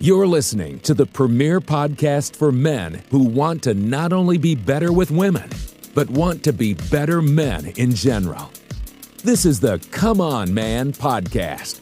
[0.00, 4.92] You're listening to the premier podcast for men who want to not only be better
[4.92, 5.50] with women,
[5.92, 8.48] but want to be better men in general.
[9.24, 11.80] This is the Come On Man podcast.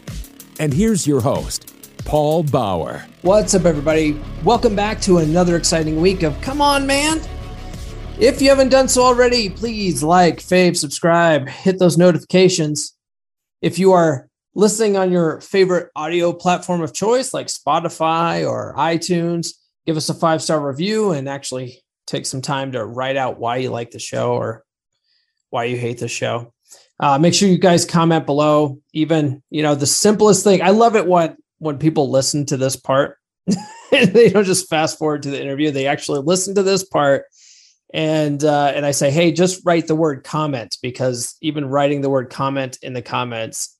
[0.58, 1.74] And here's your host,
[2.06, 3.04] Paul Bauer.
[3.20, 4.18] What's up, everybody?
[4.44, 7.20] Welcome back to another exciting week of Come On Man.
[8.18, 12.96] If you haven't done so already, please like, fave, subscribe, hit those notifications.
[13.60, 14.25] If you are
[14.56, 19.50] listening on your favorite audio platform of choice, like Spotify or iTunes,
[19.84, 23.58] give us a five star review and actually take some time to write out why
[23.58, 24.64] you like the show or
[25.50, 26.52] why you hate the show.
[26.98, 28.80] Uh, make sure you guys comment below.
[28.94, 30.62] Even you know the simplest thing.
[30.62, 33.18] I love it when when people listen to this part.
[33.90, 35.70] they don't just fast forward to the interview.
[35.70, 37.26] They actually listen to this part
[37.92, 42.10] and uh, and I say, hey, just write the word comment because even writing the
[42.10, 43.75] word comment in the comments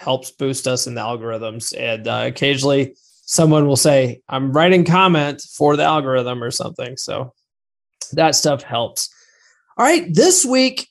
[0.00, 1.76] helps boost us in the algorithms.
[1.78, 6.96] And uh, occasionally, someone will say, I'm writing comment for the algorithm or something.
[6.96, 7.34] So
[8.12, 9.14] that stuff helps.
[9.76, 10.88] All right, this week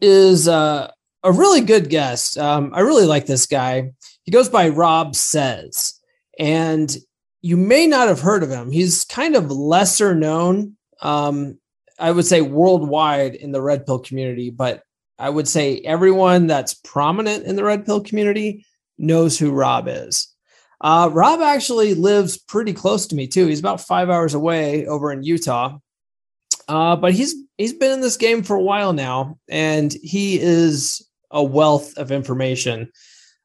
[0.00, 0.90] is uh,
[1.22, 2.38] a really good guest.
[2.38, 3.92] Um, I really like this guy.
[4.24, 6.00] He goes by Rob Says,
[6.38, 6.94] and
[7.42, 8.72] you may not have heard of him.
[8.72, 10.76] He's kind of lesser known.
[11.00, 11.58] Um,
[11.98, 14.82] I would say worldwide in the red pill community, but
[15.20, 18.64] I would say everyone that's prominent in the red pill community
[18.98, 20.34] knows who Rob is.
[20.80, 23.46] Uh, Rob actually lives pretty close to me too.
[23.46, 25.78] He's about five hours away over in Utah,
[26.68, 31.06] uh, but he's he's been in this game for a while now, and he is
[31.30, 32.90] a wealth of information.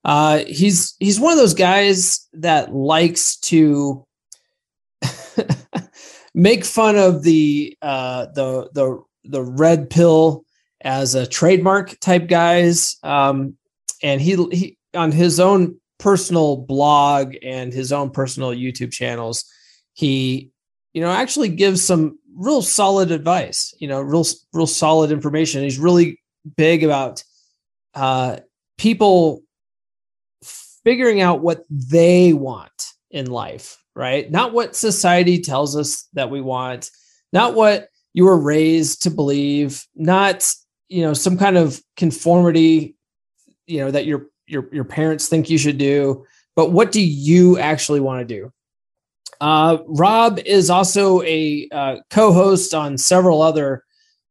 [0.06, 4.06] Uh, he's he's one of those guys that likes to
[6.34, 10.46] make fun of the uh, the the the red pill
[10.86, 12.96] as a trademark type guys.
[13.04, 13.58] Um,
[14.02, 19.44] and he he on his own personal blog and his own personal YouTube channels,
[19.94, 20.52] he
[20.94, 23.74] you know actually gives some real solid advice.
[23.80, 25.64] You know, real real solid information.
[25.64, 26.22] He's really
[26.56, 27.24] big about
[27.94, 28.38] uh,
[28.78, 29.42] people
[30.44, 34.30] figuring out what they want in life right?
[34.30, 36.92] Not what society tells us that we want,
[37.32, 40.54] not what you were raised to believe, not
[40.88, 42.96] you know some kind of conformity,
[43.68, 46.26] you know that your your your parents think you should do,
[46.56, 48.52] but what do you actually want to do?
[49.42, 53.84] Uh, Rob is also a uh, co-host on several other,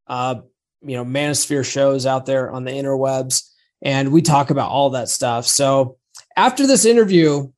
[0.06, 0.36] uh,
[0.82, 3.50] you know, manosphere shows out there on the interwebs,
[3.82, 5.46] and we talk about all that stuff.
[5.46, 5.98] So
[6.36, 7.50] after this interview,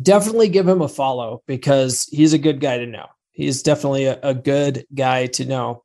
[0.00, 3.06] definitely give him a follow because he's a good guy to know.
[3.32, 5.84] He's definitely a, a good guy to know.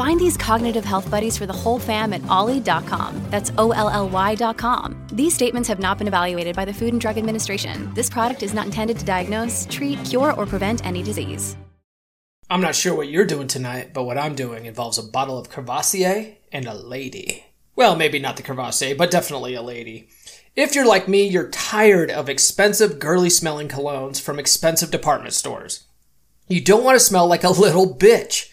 [0.00, 3.20] Find these cognitive health buddies for the whole fam at olly.com.
[3.28, 4.96] That's O L L Y.com.
[5.12, 7.92] These statements have not been evaluated by the Food and Drug Administration.
[7.92, 11.54] This product is not intended to diagnose, treat, cure, or prevent any disease.
[12.48, 15.50] I'm not sure what you're doing tonight, but what I'm doing involves a bottle of
[15.50, 17.44] Courvoisier and a lady.
[17.76, 20.08] Well, maybe not the Courvoisier, but definitely a lady.
[20.56, 25.84] If you're like me, you're tired of expensive, girly smelling colognes from expensive department stores.
[26.48, 28.49] You don't want to smell like a little bitch.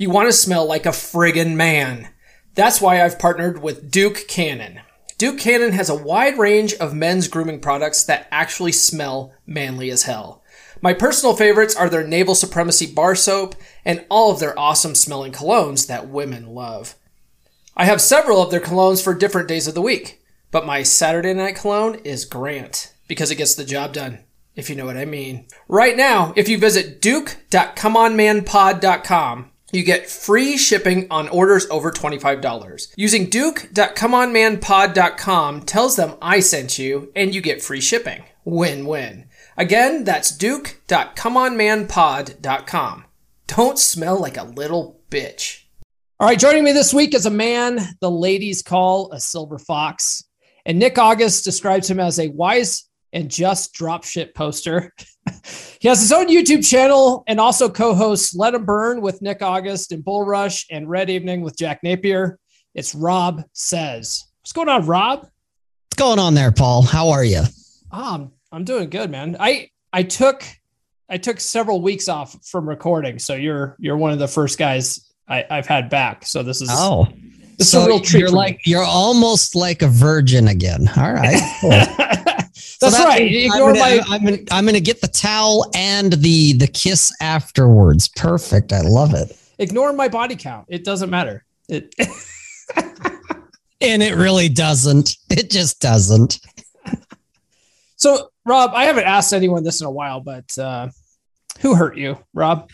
[0.00, 2.08] You want to smell like a friggin' man.
[2.54, 4.80] That's why I've partnered with Duke Cannon.
[5.18, 10.04] Duke Cannon has a wide range of men's grooming products that actually smell manly as
[10.04, 10.42] hell.
[10.80, 15.32] My personal favorites are their Naval Supremacy bar soap and all of their awesome smelling
[15.32, 16.94] colognes that women love.
[17.76, 21.34] I have several of their colognes for different days of the week, but my Saturday
[21.34, 24.20] night cologne is Grant because it gets the job done,
[24.56, 25.46] if you know what I mean.
[25.68, 32.94] Right now, if you visit duke.comeonmanpod.com, you get free shipping on orders over $25.
[32.96, 38.24] Using duke.comeonmanpod.com tells them I sent you and you get free shipping.
[38.44, 39.26] Win-win.
[39.56, 43.04] Again, that's duke.comeonmanpod.com.
[43.46, 45.62] Don't smell like a little bitch.
[46.18, 50.24] All right, joining me this week is a man the ladies call a silver fox.
[50.66, 54.92] And Nick August describes him as a wise and just dropship poster.
[55.80, 59.92] he has his own YouTube channel and also co-hosts Let Him Burn with Nick August
[59.92, 62.38] and Bull Rush and Red Evening with Jack Napier.
[62.74, 64.24] It's Rob Says.
[64.40, 65.20] What's going on, Rob?
[65.20, 66.82] What's going on there, Paul?
[66.82, 67.42] How are you?
[67.90, 69.36] Um, I'm doing good, man.
[69.38, 70.44] I I took
[71.08, 75.12] I took several weeks off from recording, so you're you're one of the first guys
[75.28, 76.24] I, I've had back.
[76.24, 77.08] So this is oh
[77.58, 78.20] this so a real treat.
[78.20, 78.38] you're for me.
[78.38, 80.88] like you're almost like a virgin again.
[80.96, 81.58] All right.
[81.60, 81.70] cool.
[82.80, 83.30] So That's that right.
[83.30, 88.08] Ignore I'm I'm gonna, I'm gonna get the towel and the the kiss afterwards.
[88.08, 88.72] Perfect.
[88.72, 89.36] I love it.
[89.58, 90.64] ignore my body count.
[90.70, 91.44] It doesn't matter.
[91.68, 91.94] It
[93.82, 95.16] And it really doesn't.
[95.28, 96.40] It just doesn't.
[97.96, 100.88] so Rob, I haven't asked anyone this in a while, but uh
[101.60, 102.70] who hurt you, Rob?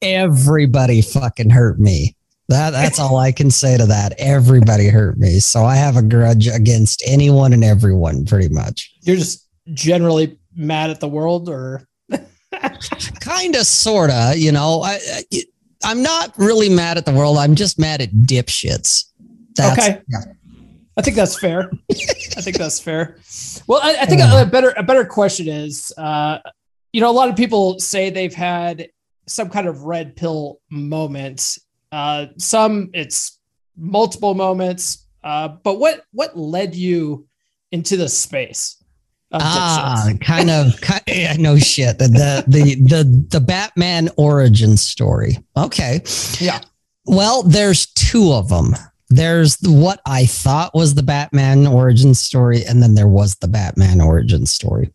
[0.00, 2.16] Everybody fucking hurt me.
[2.52, 4.14] That that's all I can say to that.
[4.18, 5.40] Everybody hurt me.
[5.40, 8.92] So I have a grudge against anyone and everyone, pretty much.
[9.02, 11.86] You're just generally mad at the world or
[13.20, 14.98] kind of sorta you know I,
[15.32, 15.42] I
[15.84, 19.04] i'm not really mad at the world i'm just mad at dipshits
[19.54, 20.02] that's Okay.
[20.08, 20.18] yeah.
[20.96, 21.70] I think that's fair.
[21.90, 23.16] I think that's fair.
[23.66, 26.38] Well, I, I think a, a better a better question is, uh,
[26.92, 28.88] you know, a lot of people say they've had
[29.26, 31.58] some kind of red pill moment.
[31.92, 33.38] Uh, some it's
[33.76, 35.06] multiple moments.
[35.22, 37.26] Uh, but what what led you
[37.70, 38.82] into the space?
[39.34, 45.38] Ah kind of kind, yeah, no shit the, the the the the batman origin story
[45.56, 46.02] okay
[46.38, 46.60] Yeah.
[47.06, 48.74] well there's two of them
[49.14, 54.00] there's what i thought was the batman origin story and then there was the batman
[54.00, 54.90] origin story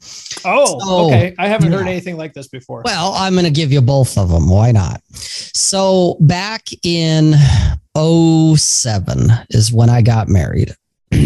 [0.45, 1.35] Oh, So, okay.
[1.37, 2.81] I haven't heard anything like this before.
[2.85, 4.49] Well, I'm going to give you both of them.
[4.49, 5.01] Why not?
[5.11, 7.33] So, back in
[8.55, 10.73] 07 is when I got married.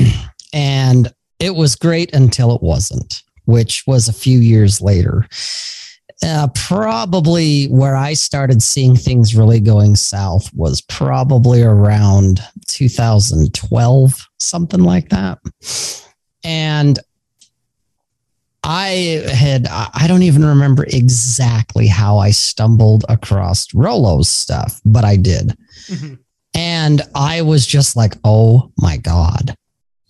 [0.53, 5.27] and it was great until it wasn't, which was a few years later.
[6.23, 14.83] Uh, probably where I started seeing things really going south was probably around 2012, something
[14.83, 15.39] like that.
[16.43, 16.99] And
[18.63, 25.15] I had, I don't even remember exactly how I stumbled across Rollo's stuff, but I
[25.15, 25.57] did.
[25.87, 26.19] Mhm.
[26.53, 29.55] And I was just like, oh my God.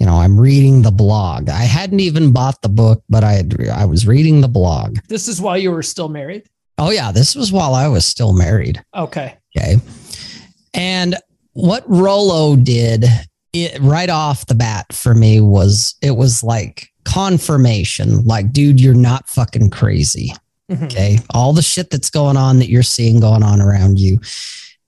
[0.01, 1.48] You know, I'm reading the blog.
[1.48, 4.98] I hadn't even bought the book, but I had, I was reading the blog.
[5.09, 6.50] This is while you were still married.
[6.80, 8.83] Oh yeah, this was while I was still married.
[8.98, 9.38] Okay.
[9.56, 9.75] Okay.
[10.74, 11.18] And
[11.53, 13.06] what Rollo did
[13.53, 18.94] it right off the bat for me was it was like confirmation like dude you're
[18.95, 20.33] not fucking crazy
[20.71, 20.86] Mhm.
[20.86, 24.19] okay all the shit that's going on that you're seeing going on around you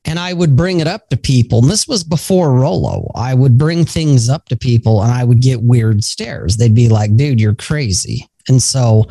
[0.05, 1.59] and i would bring it up to people.
[1.59, 3.11] And this was before rollo.
[3.15, 6.57] I would bring things up to people and i would get weird stares.
[6.57, 8.27] They'd be like dude you're crazy.
[8.47, 9.05] And so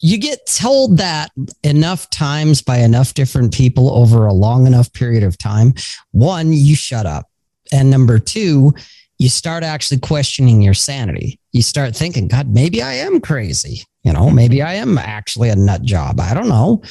[0.00, 1.30] you get told that
[1.62, 5.74] enough times by enough different people over a long enough period of time.
[6.10, 7.30] One you shut up.
[7.72, 8.74] And number two
[9.18, 11.40] you start actually questioning your sanity.
[11.52, 13.82] You start thinking god maybe i am crazy.
[14.02, 16.20] You know maybe i am actually a nut job.
[16.20, 16.82] I don't know.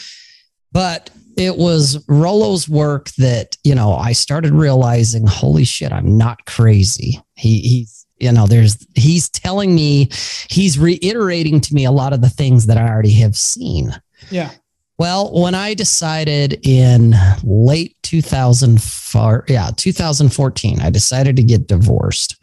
[0.71, 6.45] But it was Rollo's work that, you know, I started realizing, holy shit, I'm not
[6.45, 7.21] crazy.
[7.35, 10.09] He he's, you know, there's he's telling me,
[10.49, 13.93] he's reiterating to me a lot of the things that I already have seen.
[14.31, 14.51] Yeah.
[14.97, 22.37] Well, when I decided in late 2004, yeah, 2014, I decided to get divorced.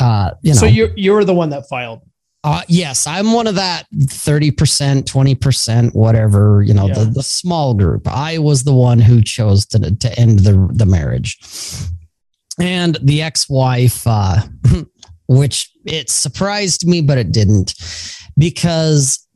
[0.00, 2.02] Uh, you know, So you you were the one that filed.
[2.44, 8.06] Uh, yes, I'm one of that 30%, 20%, whatever, you know, the, the small group.
[8.06, 11.38] I was the one who chose to, to end the, the marriage.
[12.60, 14.42] And the ex wife, uh,
[15.26, 17.74] which it surprised me, but it didn't,
[18.36, 19.26] because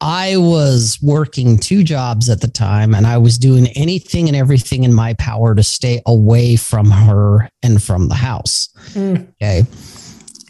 [0.00, 4.84] I was working two jobs at the time and I was doing anything and everything
[4.84, 8.70] in my power to stay away from her and from the house.
[8.94, 9.28] Mm.
[9.42, 9.66] Okay.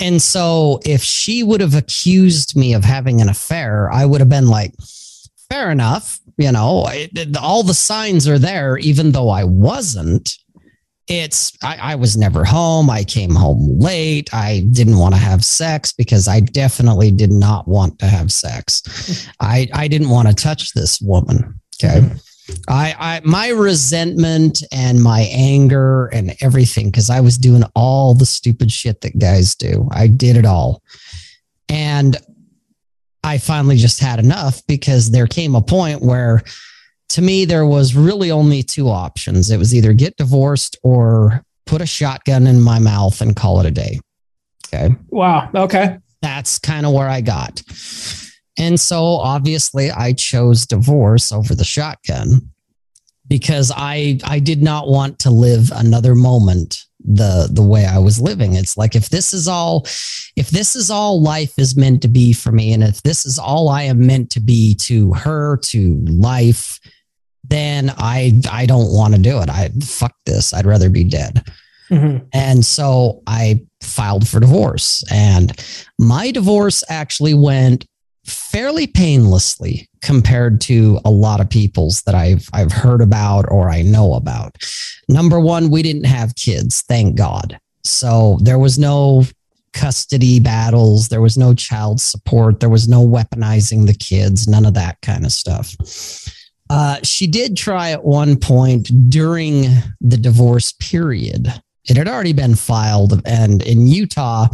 [0.04, 4.28] And so if she would have accused me of having an affair, I would have
[4.28, 4.74] been like,
[5.48, 6.20] fair enough.
[6.36, 10.34] You know, it, all the signs are there, even though I wasn't.
[11.06, 12.90] It's, I, I was never home.
[12.90, 14.28] I came home late.
[14.34, 19.26] I didn't want to have sex because I definitely did not want to have sex.
[19.40, 21.60] I, I didn't want to touch this woman.
[21.82, 22.00] Okay.
[22.00, 22.16] Mm-hmm.
[22.68, 28.26] I, I my resentment and my anger and everything because I was doing all the
[28.26, 29.88] stupid shit that guys do.
[29.92, 30.82] I did it all.
[31.68, 32.16] And
[33.22, 36.42] I finally just had enough because there came a point where
[37.10, 39.50] to me there was really only two options.
[39.50, 43.66] It was either get divorced or put a shotgun in my mouth and call it
[43.66, 43.98] a day.
[44.66, 45.48] Okay Wow.
[45.54, 45.98] Okay.
[46.20, 47.62] that's kind of where I got.
[48.58, 52.50] And so obviously I chose divorce over the shotgun
[53.26, 58.20] because I I did not want to live another moment the the way I was
[58.20, 58.54] living.
[58.54, 59.86] It's like if this is all
[60.36, 63.38] if this is all life is meant to be for me and if this is
[63.38, 66.80] all I am meant to be to her to life
[67.48, 69.50] then I I don't want to do it.
[69.50, 70.52] I fuck this.
[70.52, 71.46] I'd rather be dead.
[71.90, 72.26] Mm-hmm.
[72.32, 75.04] And so I filed for divorce.
[75.12, 75.52] And
[75.98, 77.86] my divorce actually went
[78.26, 83.82] fairly painlessly compared to a lot of people's that I've I've heard about or I
[83.82, 84.56] know about.
[85.08, 87.58] Number one, we didn't have kids, thank God.
[87.84, 89.24] So there was no
[89.72, 94.74] custody battles, there was no child support, there was no weaponizing the kids, none of
[94.74, 95.74] that kind of stuff.
[96.70, 99.66] Uh, she did try at one point during
[100.00, 101.52] the divorce period.
[101.86, 104.48] It had already been filed, and in Utah,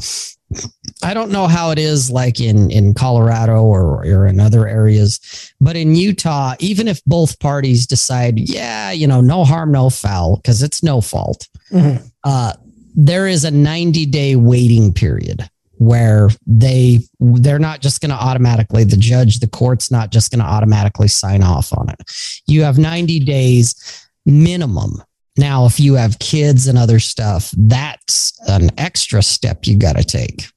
[1.02, 5.52] I don't know how it is like in in Colorado or, or in other areas,
[5.60, 10.36] but in Utah, even if both parties decide, yeah, you know, no harm, no foul,
[10.36, 12.04] because it's no fault, mm-hmm.
[12.24, 12.52] uh,
[12.94, 18.84] there is a 90 day waiting period where they they're not just going to automatically
[18.84, 22.00] the judge the court's not just going to automatically sign off on it.
[22.46, 25.02] You have 90 days minimum.
[25.38, 30.04] Now if you have kids and other stuff that's an extra step you got to
[30.04, 30.48] take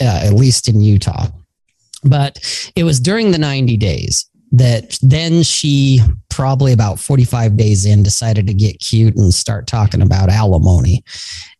[0.00, 1.26] uh, at least in utah.
[2.02, 2.38] But
[2.76, 8.46] it was during the 90 days that then she probably about 45 days in decided
[8.48, 11.04] to get cute and start talking about alimony.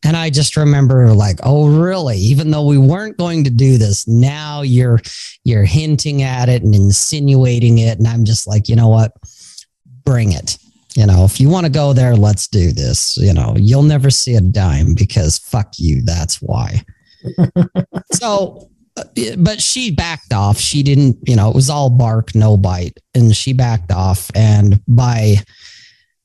[0.05, 2.17] And i just remember like oh really?
[2.17, 5.01] Even though we weren't going to do this now you're
[5.45, 7.99] you're hinting at it and insinuating it.
[7.99, 9.13] And i'm just like you know what?
[10.05, 10.59] Bring it.
[10.97, 13.17] You know if you want to go there let's do this.
[13.17, 16.03] You know you'll never see a dime because fuck you.
[16.03, 16.85] That's why
[18.13, 18.71] so
[19.39, 20.59] but she backed off.
[20.59, 22.99] She didn't, you know, it was all bark, no bite.
[23.15, 24.31] And she backed off.
[24.35, 25.37] And by,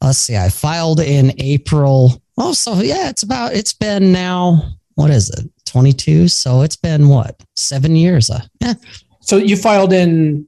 [0.02, 2.22] let's see, I filed in April.
[2.38, 6.28] Oh, so yeah, it's about, it's been now, what is it, 22?
[6.28, 8.30] So it's been what, seven years?
[8.30, 8.74] Uh, yeah.
[9.22, 10.48] So you filed in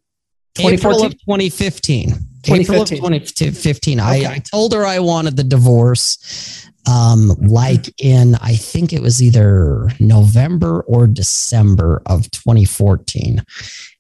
[0.55, 0.73] 2014?
[0.73, 2.09] April of 2015.
[2.43, 2.61] 2015.
[2.61, 3.99] April of 2015.
[3.99, 4.25] Okay.
[4.25, 9.21] I, I told her I wanted the divorce um, like in, I think it was
[9.21, 13.43] either November or December of 2014.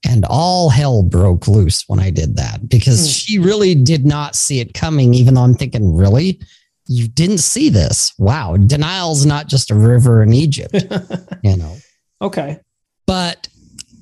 [0.07, 3.25] And all hell broke loose when I did that because mm.
[3.25, 6.39] she really did not see it coming, even though I'm thinking, really?
[6.87, 8.13] You didn't see this.
[8.17, 8.55] Wow.
[8.55, 10.73] Denial's not just a river in Egypt,
[11.43, 11.75] you know?
[12.21, 12.59] Okay.
[13.05, 13.49] But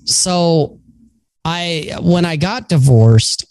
[0.03, 0.79] so
[1.43, 3.45] I, when I got divorced,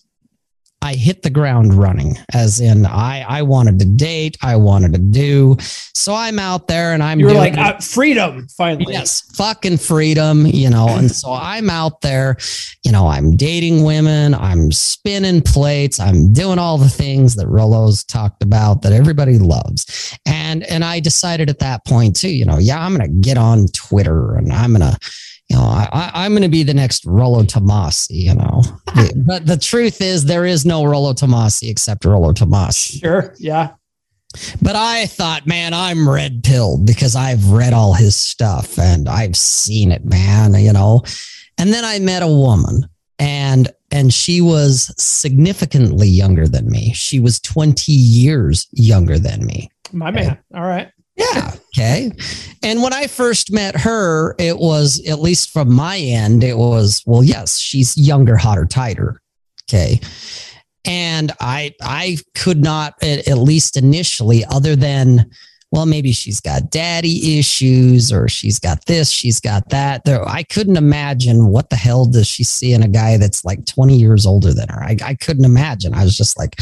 [0.85, 4.99] I hit the ground running, as in I I wanted to date, I wanted to
[4.99, 5.57] do.
[5.95, 7.19] So I'm out there and I'm.
[7.19, 8.93] You're like uh, freedom finally.
[8.93, 10.88] Yes, fucking freedom, you know.
[10.88, 12.37] and so I'm out there,
[12.85, 13.07] you know.
[13.07, 14.35] I'm dating women.
[14.35, 15.99] I'm spinning plates.
[15.99, 20.19] I'm doing all the things that Rollo's talked about that everybody loves.
[20.26, 23.69] And and I decided at that point too, you know, yeah, I'm gonna get on
[23.69, 24.99] Twitter and I'm gonna
[25.49, 28.63] you know, I, am going to be the next Rollo Tomasi, you know.
[29.27, 33.01] but the truth is, there is no Rollo Tomasi except Rollo Tomasi.
[33.01, 33.35] Sure.
[33.39, 33.75] Yeah.
[34.63, 39.37] But I thought, man, I'm red pilled because I've read all his stuff and I've
[39.37, 41.03] seen it, man, you know.
[41.59, 46.93] And then I met a woman and and she was significantly younger than me.
[46.95, 49.71] She was 20 years younger than me.
[49.93, 50.37] My man.
[50.53, 50.91] All right.
[51.16, 51.52] Yeah.
[51.76, 52.12] Okay.
[52.62, 57.02] And when I first met her, it was, at least from my end, it was,
[57.06, 59.21] well, yes, she's younger, hotter, tighter.
[59.68, 60.00] Okay.
[60.85, 65.30] And I, I could not, at least initially, other than,
[65.71, 70.04] well, maybe she's got daddy issues or she's got this, she's got that.
[70.04, 73.66] There, I couldn't imagine what the hell does she see in a guy that's like
[73.66, 74.83] 20 years older than her.
[74.83, 75.94] I, I couldn't imagine.
[75.94, 76.56] I was just like,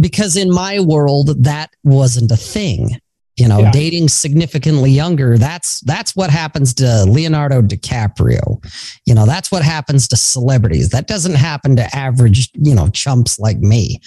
[0.00, 3.00] because in my world, that wasn't a thing
[3.38, 3.70] you know yeah.
[3.70, 8.62] dating significantly younger that's that's what happens to leonardo dicaprio
[9.06, 13.38] you know that's what happens to celebrities that doesn't happen to average you know chumps
[13.38, 14.00] like me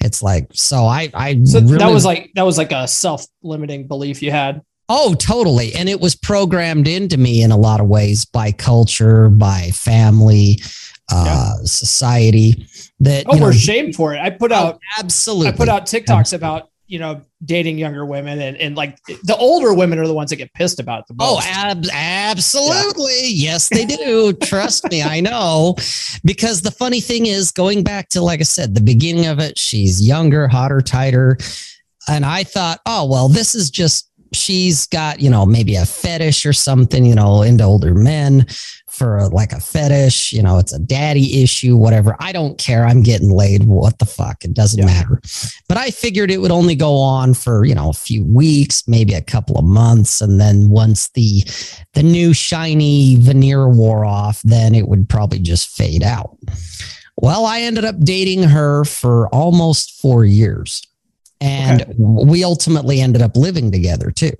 [0.00, 3.86] it's like so i i so really, that was like that was like a self-limiting
[3.86, 7.86] belief you had oh totally and it was programmed into me in a lot of
[7.86, 10.58] ways by culture by family
[11.10, 11.64] uh, yeah.
[11.64, 12.66] society
[13.00, 15.86] that oh we're know, shamed for it i put oh, out absolutely i put out
[15.86, 16.36] tiktoks absolutely.
[16.36, 20.30] about you know, dating younger women and, and like the older women are the ones
[20.30, 21.46] that get pissed about the oh, most.
[21.46, 23.28] Oh, ab- absolutely.
[23.28, 23.52] Yeah.
[23.52, 24.32] Yes, they do.
[24.42, 25.76] Trust me, I know.
[26.24, 29.58] Because the funny thing is, going back to, like I said, the beginning of it,
[29.58, 31.36] she's younger, hotter, tighter.
[32.08, 36.46] And I thought, oh, well, this is just, she's got, you know, maybe a fetish
[36.46, 38.46] or something, you know, into older men
[38.98, 42.16] for a, like a fetish, you know, it's a daddy issue, whatever.
[42.18, 42.84] I don't care.
[42.84, 43.64] I'm getting laid.
[43.64, 44.44] What the fuck?
[44.44, 44.86] It doesn't yeah.
[44.86, 45.20] matter.
[45.68, 49.14] But I figured it would only go on for, you know, a few weeks, maybe
[49.14, 50.20] a couple of months.
[50.20, 51.44] And then once the,
[51.94, 56.36] the new shiny veneer wore off, then it would probably just fade out.
[57.16, 60.82] Well, I ended up dating her for almost four years.
[61.40, 61.94] And okay.
[61.98, 64.32] we ultimately ended up living together too.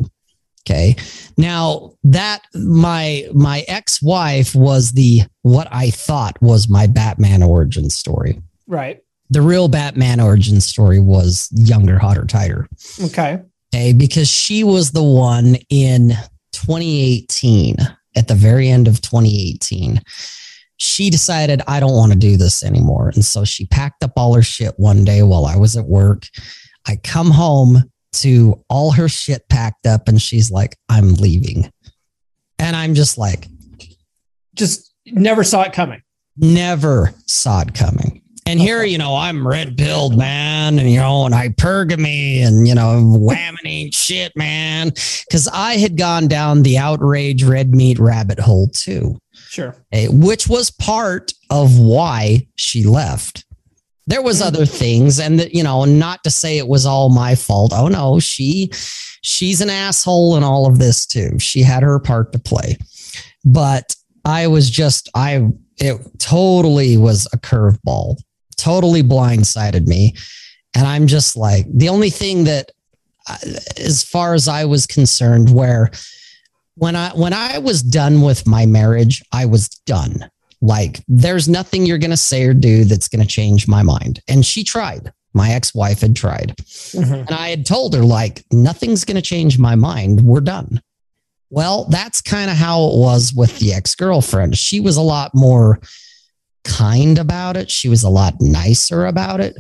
[0.69, 0.97] Okay.
[1.37, 8.43] Now that my my ex-wife was the what I thought was my Batman origin story.
[8.67, 9.01] Right.
[9.31, 12.69] The real Batman origin story was younger, hotter, tighter.
[13.03, 13.43] Okay.
[13.75, 13.93] Okay.
[13.93, 16.11] Because she was the one in
[16.53, 17.77] 2018,
[18.17, 20.03] at the very end of 2018,
[20.79, 23.11] she decided, I don't want to do this anymore.
[23.11, 26.25] And so she packed up all her shit one day while I was at work.
[26.87, 27.91] I come home
[28.23, 31.71] to all her shit packed up, and she's like, I'm leaving.
[32.59, 33.47] And I'm just like,
[34.55, 36.03] just never saw it coming.
[36.37, 38.23] Never saw it coming.
[38.49, 42.75] And here, you know, I'm red pilled, man, and you know, and hypergamy and you
[42.75, 44.93] know, whamming shit, man.
[45.31, 49.19] Cause I had gone down the outrage red meat rabbit hole too.
[49.35, 49.77] Sure.
[49.93, 53.45] Eh, which was part of why she left.
[54.09, 57.73] There was other things, and you know, not to say it was all my fault.
[57.75, 58.71] Oh no, she
[59.23, 61.39] she's an asshole in all of this too.
[61.39, 62.79] She had her part to play.
[63.45, 68.17] But I was just I it totally was a curveball
[68.59, 70.15] totally blindsided me.
[70.75, 72.73] And I'm just like, the only thing that,
[73.27, 73.37] uh,
[73.79, 75.91] as far as I was concerned, where
[76.75, 80.31] when I when I was done with my marriage, I was done.
[80.61, 84.21] Like, there's nothing you're gonna say or do that's gonna change my mind.
[84.29, 85.13] And she tried.
[85.35, 86.55] My ex-wife had tried.
[86.59, 87.15] Mm-hmm.
[87.15, 90.23] And I had told her, like, nothing's gonna change my mind.
[90.23, 90.83] We're done.
[91.51, 94.59] Well, that's kind of how it was with the ex-girlfriend.
[94.59, 95.81] She was a lot more
[96.65, 97.71] kind about it.
[97.71, 99.55] She was a lot nicer about it.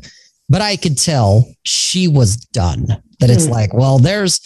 [0.50, 3.02] But I could tell she was done.
[3.20, 3.50] That it's mm.
[3.50, 4.40] like, well, there's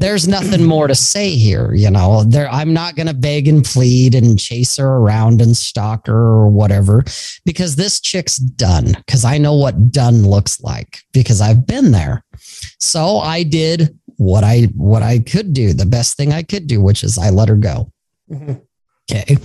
[0.00, 2.24] there's nothing more to say here, you know.
[2.24, 6.14] There I'm not going to beg and plead and chase her around and stalk her
[6.14, 7.04] or whatever
[7.44, 12.24] because this chick's done cuz I know what done looks like because I've been there.
[12.78, 16.80] So I did what I what I could do, the best thing I could do,
[16.80, 17.92] which is I let her go.
[18.30, 18.54] Mm-hmm.
[19.10, 19.36] Okay.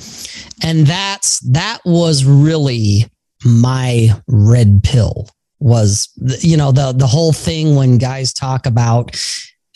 [0.64, 3.10] And that's that was really
[3.44, 6.10] my red pill was
[6.42, 9.16] you know the the whole thing when guys talk about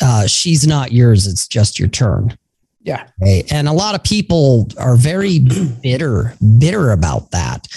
[0.01, 2.37] uh, she's not yours it's just your turn
[2.81, 3.43] yeah okay?
[3.51, 5.39] and a lot of people are very
[5.83, 7.67] bitter bitter about that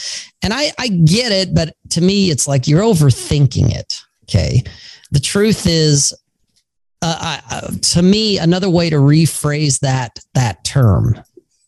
[0.42, 4.62] and i i get it but to me it's like you're overthinking it okay
[5.10, 6.14] the truth is
[7.04, 11.20] uh, uh, to me another way to rephrase that that term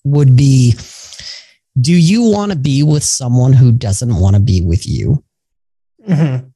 [0.05, 0.75] would be
[1.81, 5.25] do you want to be with someone who doesn't want to be with you?
[6.09, 6.49] Mm-hmm.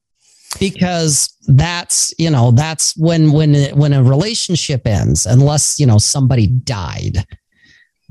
[0.59, 6.47] Because that's you know that's when when when a relationship ends, unless you know somebody
[6.47, 7.25] died.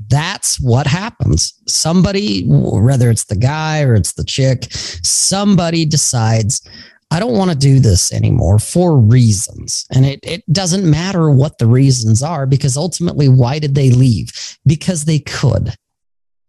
[0.06, 1.52] That's what happens.
[1.66, 6.62] Somebody, whether it's the guy or it's the chick, somebody decides,
[7.10, 9.86] I don't want to do this anymore for reasons.
[9.90, 14.30] And it, it doesn't matter what the reasons are because ultimately, why did they leave?
[14.66, 15.74] Because they could.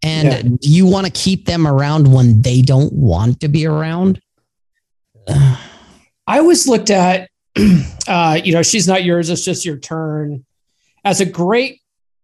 [0.02, 0.42] And yeah.
[0.42, 4.20] do you want to keep them around when they don't want to be around?
[6.30, 7.28] I always looked at,
[8.06, 10.46] uh, you know, she's not yours, it's just your turn
[11.04, 11.80] as a great,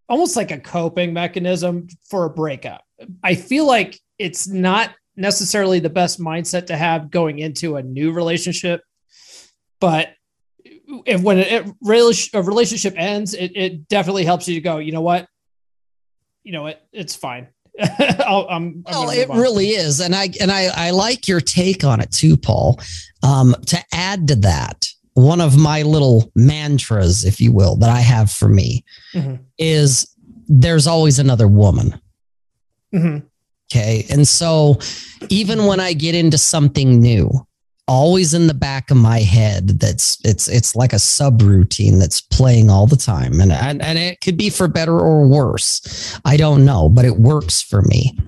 [0.09, 2.85] almost like a coping mechanism for a breakup.
[3.25, 8.13] I feel like it's not necessarily the best mindset to have going into a new
[8.13, 8.81] relationship,
[9.81, 10.11] but
[11.05, 14.93] if when it, it, a relationship ends, it, it definitely helps you to go, you
[14.93, 15.27] know what?
[16.45, 16.81] You know what?
[16.93, 17.49] It's fine
[17.81, 22.01] i I'm, well, it really is, and I and I I like your take on
[22.01, 22.81] it too, Paul.
[23.23, 28.01] Um, to add to that, one of my little mantras, if you will, that I
[28.01, 28.85] have for me
[29.15, 29.43] mm-hmm.
[29.59, 30.15] is
[30.49, 32.01] there's always another woman.
[32.95, 33.27] Mm-hmm.
[33.71, 34.79] Okay, and so
[35.29, 37.31] even when I get into something new,
[37.89, 42.69] always in the back of my head that's it's it's like a subroutine that's playing
[42.69, 43.41] all the time.
[43.41, 46.19] And, and and it could be for better or worse.
[46.25, 48.19] I don't know but it works for me.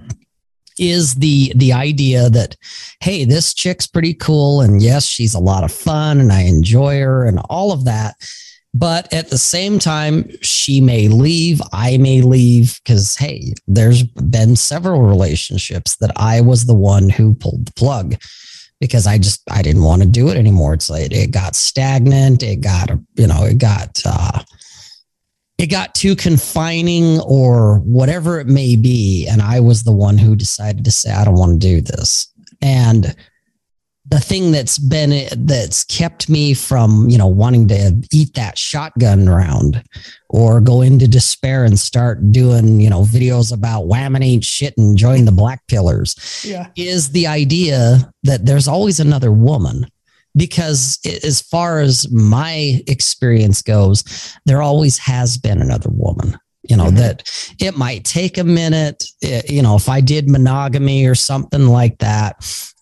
[0.79, 2.57] Is the the idea that
[3.01, 7.01] hey this chick's pretty cool and yes she's a lot of fun and i enjoy
[7.01, 8.15] her and all of that.
[8.75, 14.55] But at the same time she may leave i may leave because hey there's been
[14.55, 18.15] several relationships that i was the one who pulled the plug
[18.81, 20.75] because I just I didn't want to do it anymore.
[20.75, 22.43] It's like it got stagnant.
[22.43, 24.43] It got you know it got uh,
[25.59, 30.37] it got too confining or whatever it may be, and I was the one who
[30.37, 32.33] decided to say I don't want to do this.
[32.61, 33.15] And
[34.11, 39.29] the thing that's been that's kept me from you know wanting to eat that shotgun
[39.29, 39.83] round
[40.31, 44.97] or go into despair and start doing you know videos about whamming ain't shit and
[44.97, 46.15] join the black pillars
[46.47, 46.69] Yeah.
[46.77, 49.87] is the idea that there's always another woman
[50.37, 54.05] because as far as my experience goes
[54.47, 56.97] there always has been another woman you know Mhm.
[56.97, 57.23] that
[57.59, 61.99] it might take a minute eh, you know if i did monogamy or something like
[61.99, 62.37] that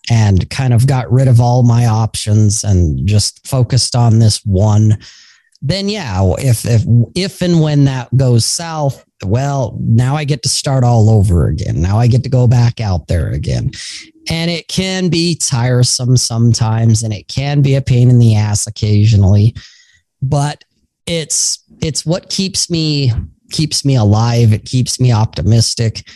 [0.09, 4.97] and kind of got rid of all my options and just focused on this one
[5.61, 6.83] then yeah if if
[7.15, 11.81] if and when that goes south well now i get to start all over again.
[11.81, 13.71] Now i get to go back out there again.
[14.29, 18.67] And it can be tiresome sometimes and it can be a pain in the ass
[18.67, 19.55] occasionally
[20.21, 20.63] but
[21.05, 23.11] it's it's what keeps me
[23.51, 24.51] keeps me alive.
[24.51, 26.07] It keeps me optimistic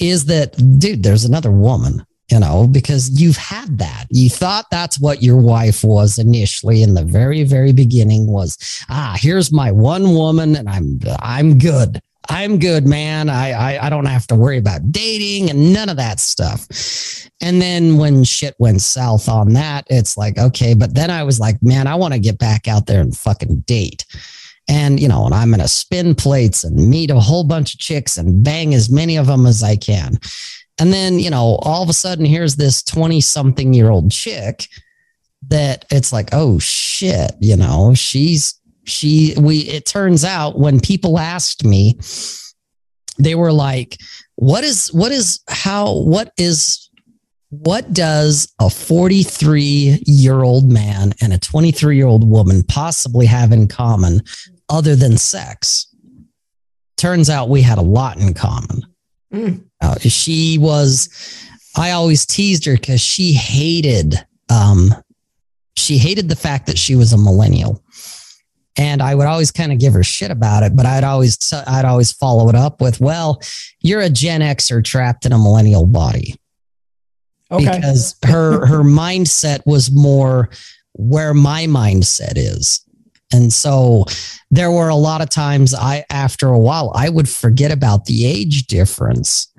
[0.00, 4.06] is that dude there's another woman you know because you've had that.
[4.08, 8.56] You thought that's what your wife was initially in the very very beginning was
[8.88, 12.00] ah here's my one woman and i'm i'm good.
[12.30, 13.28] I'm good man.
[13.28, 16.66] I i, I don't have to worry about dating and none of that stuff.
[17.42, 21.38] And then when shit went south on that it's like okay but then i was
[21.38, 24.06] like man i want to get back out there and fucking date.
[24.68, 28.16] And you know and i'm gonna spin plates and meet a whole bunch of chicks
[28.16, 30.18] and bang as many of them as i can
[30.78, 34.68] and then, you know, all of a sudden, here's this 20 something year old chick
[35.48, 41.18] that it's like, oh shit, you know, she's, she, we, it turns out when people
[41.18, 41.98] asked me,
[43.18, 43.98] they were like,
[44.36, 46.88] what is, what is, how, what is,
[47.50, 53.52] what does a 43 year old man and a 23 year old woman possibly have
[53.52, 54.22] in common
[54.70, 55.86] other than sex?
[56.96, 58.86] Turns out we had a lot in common.
[59.34, 59.64] Mm.
[59.82, 61.08] Uh, she was,
[61.76, 64.14] I always teased her because she hated,
[64.48, 64.94] um,
[65.76, 67.82] she hated the fact that she was a millennial.
[68.78, 71.84] And I would always kind of give her shit about it, but I'd always, I'd
[71.84, 73.42] always follow it up with, well,
[73.80, 76.36] you're a Gen Xer trapped in a millennial body
[77.50, 77.64] Okay.
[77.66, 80.48] because her, her mindset was more
[80.92, 82.82] where my mindset is.
[83.30, 84.04] And so
[84.50, 88.26] there were a lot of times I, after a while, I would forget about the
[88.26, 89.51] age difference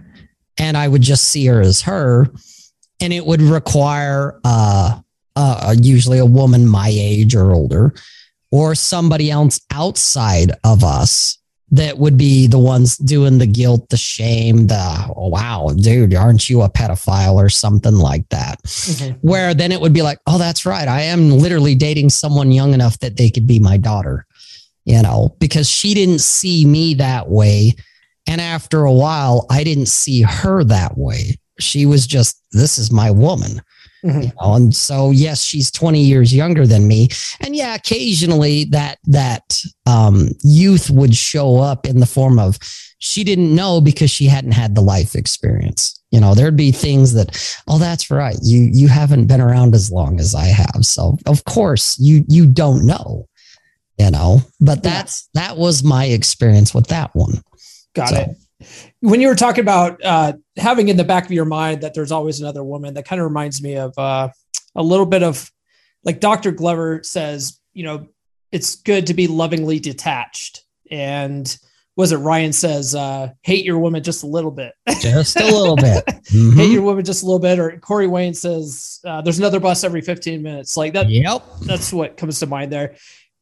[0.57, 2.27] and I would just see her as her.
[3.01, 4.99] And it would require uh,
[5.35, 7.93] uh, usually a woman my age or older,
[8.51, 11.37] or somebody else outside of us
[11.71, 16.47] that would be the ones doing the guilt, the shame, the oh, wow, dude, aren't
[16.47, 18.61] you a pedophile or something like that?
[18.63, 19.17] Mhm.
[19.21, 20.87] Where then it would be like, oh, that's right.
[20.87, 24.27] I am literally dating someone young enough that they could be my daughter,
[24.85, 27.73] you know, because she didn't see me that way.
[28.27, 31.37] And after a while, I didn't see her that way.
[31.59, 33.61] She was just, this is my woman.
[34.03, 34.23] Mhm.
[34.23, 37.07] You know, and so yes, she's 20 years younger than me.
[37.39, 42.59] And yeah, occasionally that that um, youth would show up in the form of
[42.99, 45.97] she didn't know because she hadn't had the life experience.
[46.11, 48.35] You know, there'd be things that, oh, that's right.
[48.43, 50.81] You you haven't been around as long as I have.
[50.85, 53.27] So of course you you don't know.
[53.97, 54.91] You know, but Yeah.
[54.95, 57.41] that's that was my experience with that one.
[57.93, 58.29] Got So- it.
[59.01, 62.13] When you were talking about uh, having in the back of your mind that there's
[62.13, 64.29] always another woman, that kind of reminds me of uh,
[64.75, 65.51] a little bit of
[66.05, 66.51] like Dr.
[66.51, 68.07] Glover says, you know,
[68.53, 70.63] it's good to be lovingly detached.
[70.89, 71.45] And
[71.97, 75.75] was it Ryan says, uh, hate your woman just a little bit, Just a little
[75.75, 76.03] bit.
[76.07, 76.71] hate Mhm.
[76.73, 77.59] your woman just a little bit.
[77.59, 80.77] Or Corey Wayne says, uh, there's another bus every 15 minutes.
[80.77, 81.43] Like that, Yep.
[81.63, 82.95] that's what comes to mind there.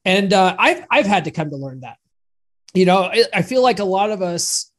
[0.03, 1.97] And uh, I've I've had to come to learn that.
[2.73, 4.71] You know, I, feel like a lot of us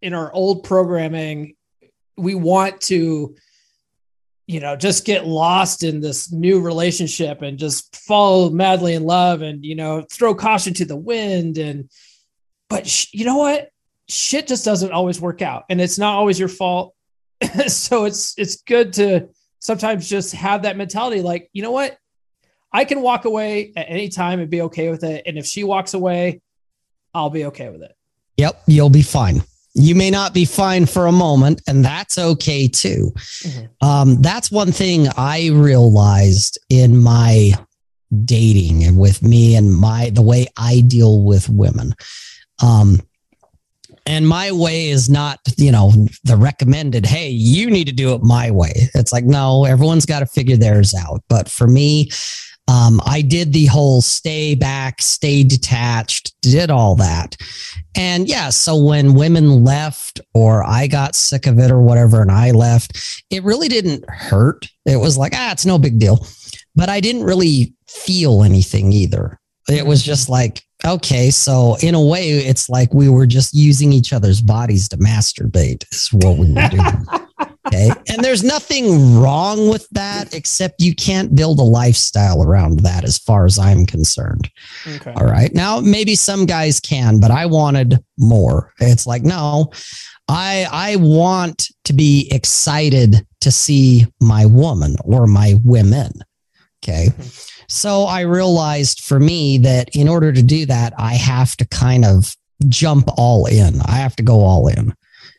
[0.00, 1.56] in our old programming,
[2.16, 3.34] we want to,
[4.46, 9.42] you know, just get lost in this new relationship and just fall madly in love
[9.42, 11.90] and you know throw caution to the wind and.
[12.68, 13.68] But sh- you know what?
[14.08, 16.94] Shit just doesn't always work out, and it's not always your fault.
[17.66, 19.28] so it's it's good to
[19.60, 21.96] sometimes just have that mentality, like you know what,
[22.72, 25.24] I can walk away at any time and be okay with it.
[25.26, 26.40] And if she walks away,
[27.14, 27.94] I'll be okay with it.
[28.36, 29.42] Yep, you'll be fine.
[29.74, 33.12] You may not be fine for a moment, and that's okay too.
[33.42, 33.68] Mhm.
[33.80, 37.54] Um, that's one thing I realized in my
[38.24, 41.94] dating and with me and my the way I deal with women.
[42.60, 43.00] Um,
[44.06, 45.92] and my way is not, you know,
[46.24, 48.72] the recommended, hey, you need to do it my way.
[48.94, 51.22] It's like, no, everyone's got to figure theirs out.
[51.28, 52.10] But for me,
[52.70, 57.36] Um, I did the whole stay back, stay detached, did all that.
[57.96, 62.30] And yeah, so when women left or I got sick of it or whatever and
[62.30, 62.96] I left,
[63.28, 64.68] it really didn't hurt.
[64.86, 66.24] It was like, ah, it's no big deal.
[66.76, 69.40] But I didn't really feel anything either.
[69.68, 73.92] It was just like, okay, so in a way, it's like we were just using
[73.92, 77.06] each other's bodies to masturbate, is what we were doing.
[77.72, 77.90] Okay.
[78.08, 83.18] And there's nothing wrong with that, except you can't build a lifestyle around that as
[83.18, 84.50] far as I'm concerned.
[84.86, 85.12] Okay.
[85.12, 85.54] All right.
[85.54, 88.72] Now, maybe some guys can, but I wanted more.
[88.80, 89.70] It's like, no,
[90.28, 96.12] I I want to be excited to see my woman or my women.
[96.82, 97.08] Okay.
[97.68, 102.04] So I realized for me that in order to do that, I have to kind
[102.04, 102.34] of
[102.68, 103.80] jump all in.
[103.82, 104.92] I have to go all in.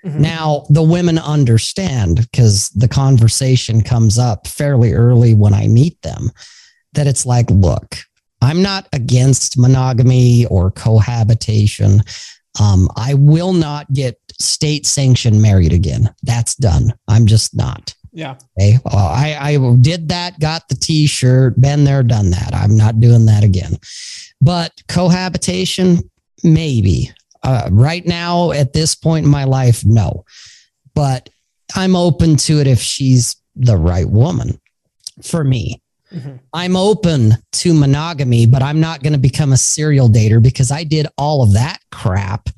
[0.06, 0.22] Mm-hmm.
[0.22, 6.32] Now, the women understand because the conversation comes up fairly early when I meet them
[6.94, 7.98] that it's like, look,
[8.42, 12.02] I'm not against monogamy or cohabitation.
[12.60, 16.14] Um, I will not get state sanctioned married again.
[16.24, 16.94] That's done.
[17.08, 17.94] I'm just not.
[18.12, 18.36] Yeah.
[18.60, 18.78] Okay.
[18.84, 22.54] Well, I, I did that, got the t shirt, been there, done that.
[22.54, 23.78] I'm not doing that again.
[24.42, 26.10] But cohabitation,
[26.44, 27.12] maybe.
[27.44, 30.26] Uh, right now, at this point in my life, no.
[30.94, 31.30] But
[31.76, 34.60] I'm open to it if she's the right woman
[35.24, 35.82] for me.
[36.14, 36.36] Mm-hmm.
[36.54, 40.84] I'm open to monogamy, but I'm not going to become a serial dater because I
[40.84, 42.50] did all of that crap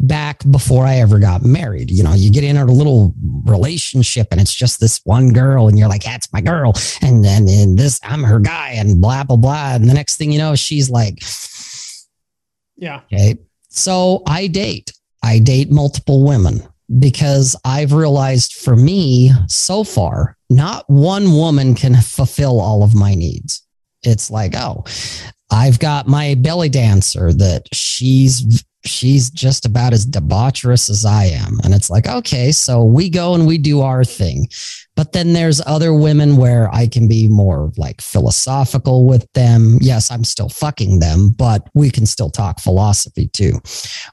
[0.00, 1.90] back before I ever got married.
[1.90, 5.78] You know, you get in a little relationship and it's just this one girl and
[5.78, 6.72] you're like, that's my girl.
[7.02, 9.74] And then and this, I'm her guy and blah, blah, blah.
[9.74, 11.22] And the next thing you know, she's like,
[12.76, 13.02] yeah.
[13.12, 13.36] Okay.
[13.76, 14.92] So I date,
[15.24, 16.62] I date multiple women
[17.00, 23.16] because I've realized for me so far, not one woman can fulfill all of my
[23.16, 23.66] needs.
[24.04, 24.84] It's like, oh,
[25.50, 31.58] I've got my belly dancer that she's she's just about as debaucherous as I am.
[31.64, 34.48] And it's like, okay, so we go and we do our thing.
[34.96, 39.78] But then there's other women where I can be more like philosophical with them.
[39.80, 43.60] Yes, I'm still fucking them, but we can still talk philosophy too.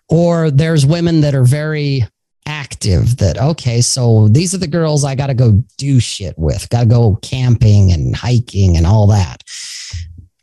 [0.09, 2.05] Or there's women that are very
[2.47, 6.67] active that, okay, so these are the girls I got to go do shit with,
[6.69, 9.43] got to go camping and hiking and all that.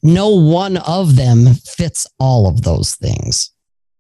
[0.03, 3.51] No one of them fits all of those things.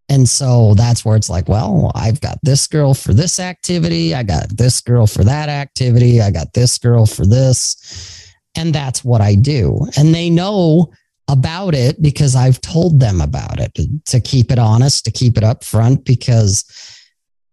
[0.08, 4.14] And so that's where it's like, well, I've got this girl for this activity.
[4.14, 6.22] I got this girl for that activity.
[6.22, 8.34] I got this girl for this.
[8.56, 9.86] And that's what I do.
[9.96, 10.90] And they know
[11.28, 15.44] about it because I've told them about it to keep it honest, to keep it
[15.44, 16.64] up front, because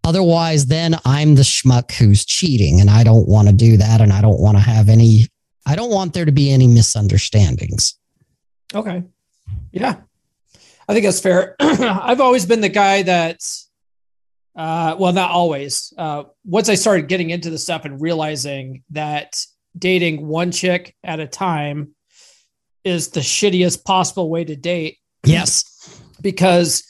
[0.05, 2.79] otherwise, then I'm the schmuck who's cheating.
[2.79, 3.99] And I don't want to do that.
[3.99, 5.27] And I don't want to have any,
[5.65, 7.99] I don't want there to be any misunderstandings.
[8.73, 9.03] Okay.
[9.73, 9.97] Yeah.
[10.87, 11.55] I think that's fair.
[11.59, 13.39] I've always been the guy that,
[14.55, 15.93] uh, well, not always.
[15.97, 19.39] Uh, once I started getting into the stuff and realizing that
[19.77, 21.95] dating one chick at a time
[22.83, 24.97] is the shittiest possible way to date.
[25.25, 26.01] Yes.
[26.21, 26.83] Because,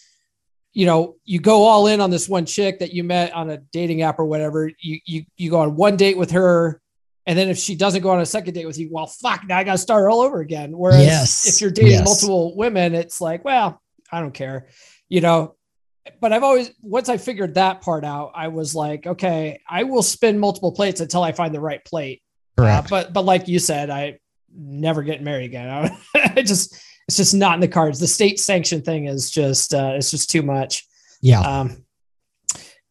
[0.74, 3.58] you know, you go all in on this one chick that you met on a
[3.72, 4.70] dating app or whatever.
[4.80, 6.82] You, you, you go on one date with her
[7.26, 9.58] and then if she doesn't go on a second date with you, well, fuck, now
[9.58, 10.78] I got to start all over again.
[10.78, 11.48] Whereas yes.
[11.48, 12.06] if you're dating yes.
[12.06, 13.82] multiple women, it's like, well,
[14.16, 14.68] I don't care,
[15.10, 15.56] you know.
[16.22, 20.04] But I've always once I figured that part out, I was like, okay, I will
[20.04, 22.22] spin multiple plates until I find the right plate.
[22.58, 24.20] Uh, but but like you said, I
[24.56, 25.92] never get married again.
[26.16, 28.00] I just it's just not in the cards.
[28.00, 30.88] The state sanction thing is just uh, it's just too much.
[31.22, 31.42] Yeah.
[31.42, 31.86] Um,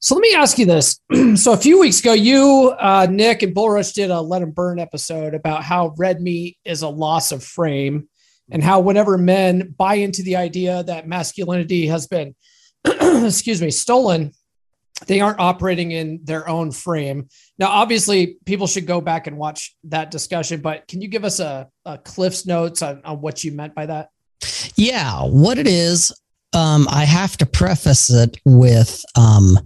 [0.00, 1.00] so let me ask you this.
[1.36, 4.78] so a few weeks ago, you, uh, Nick, and Bullrush did a Let Him Burn
[4.78, 8.08] episode about how red meat is a loss of frame
[8.50, 12.34] and how whenever men buy into the idea that masculinity has been,
[12.84, 14.32] excuse me, stolen,
[15.06, 17.28] they aren't operating in their own frame.
[17.58, 21.40] Now, obviously, people should go back and watch that discussion, but can you give us
[21.40, 24.10] a, a Cliff's notes on, on what you meant by that?
[24.76, 26.12] Yeah, what it is,
[26.52, 29.58] um, I have to preface it with um,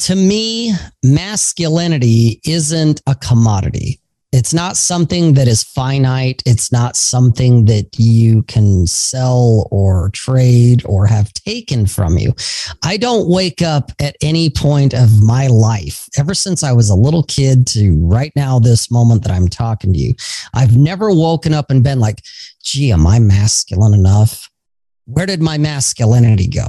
[0.00, 0.72] to me,
[1.04, 4.00] masculinity isn't a commodity.
[4.32, 6.42] It's not something that is finite.
[6.46, 12.32] It's not something that you can sell or trade or have taken from you.
[12.82, 16.94] I don't wake up at any point of my life, ever since I was a
[16.94, 20.14] little kid to right now, this moment that I'm talking to you.
[20.54, 22.22] I've never woken up and been like,
[22.64, 24.48] gee, am I masculine enough?
[25.04, 26.66] Where did my masculinity go?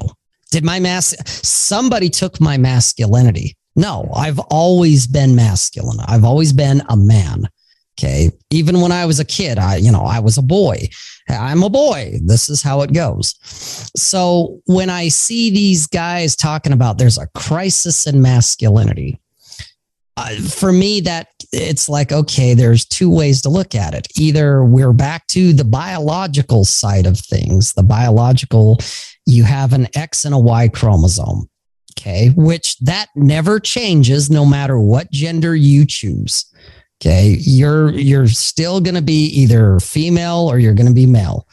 [0.51, 1.15] Did my mass,
[1.47, 3.55] somebody took my masculinity.
[3.75, 5.99] No, I've always been masculine.
[6.07, 7.47] I've always been a man.
[7.97, 8.31] Okay.
[8.49, 10.89] Even when I was a kid, I, you know, I was a boy.
[11.29, 12.19] I'm a boy.
[12.23, 13.35] This is how it goes.
[13.95, 19.19] So when I see these guys talking about there's a crisis in masculinity,
[20.17, 24.07] uh, for me, that it's like, okay, there's two ways to look at it.
[24.17, 28.79] Either we're back to the biological side of things, the biological,
[29.25, 31.49] you have an X and a Y chromosome.
[31.97, 32.29] Okay.
[32.35, 36.45] Which that never changes no matter what gender you choose.
[37.01, 37.37] Okay.
[37.39, 41.47] You're, you're still going to be either female or you're going to be male.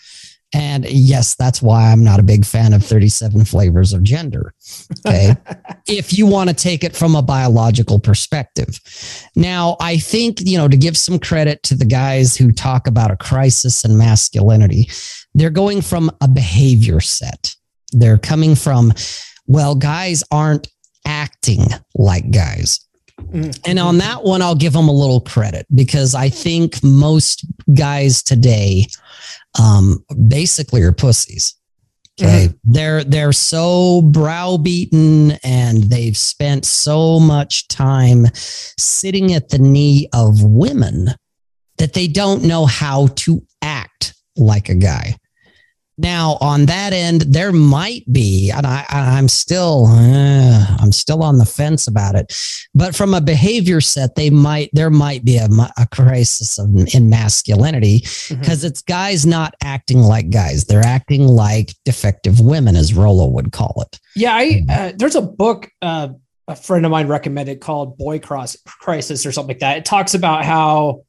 [0.53, 4.53] And yes, that's why I'm not a big fan of 37 flavors of gender.
[5.07, 5.37] Okay.
[5.87, 8.81] if you want to take it from a biological perspective.
[9.37, 13.12] Now, I think, you know, to give some credit to the guys who talk about
[13.12, 14.90] a crisis in masculinity,
[15.35, 17.55] they're going from a behavior set.
[17.92, 18.92] They're coming from,
[19.50, 20.68] well, guys aren't
[21.04, 21.64] acting
[21.96, 22.78] like guys.
[23.20, 23.50] Mm-hmm.
[23.66, 28.22] And on that one, I'll give them a little credit because I think most guys
[28.22, 28.86] today
[29.58, 31.56] um, basically are pussies.
[32.20, 32.46] Okay.
[32.46, 32.72] Mm-hmm.
[32.72, 40.44] They're they're so browbeaten and they've spent so much time sitting at the knee of
[40.44, 41.08] women
[41.78, 45.16] that they don't know how to act like a guy.
[46.00, 51.36] Now, on that end, there might be, and I, I'm still, uh, I'm still on
[51.36, 52.34] the fence about it.
[52.74, 57.10] But from a behavior set, they might, there might be a, a crisis of, in
[57.10, 58.66] masculinity because mm-hmm.
[58.66, 63.84] it's guys not acting like guys; they're acting like defective women, as Rollo would call
[63.86, 64.00] it.
[64.16, 66.08] Yeah, I, uh, there's a book uh,
[66.48, 69.76] a friend of mine recommended called "Boy Cross Crisis" or something like that.
[69.76, 71.02] It talks about how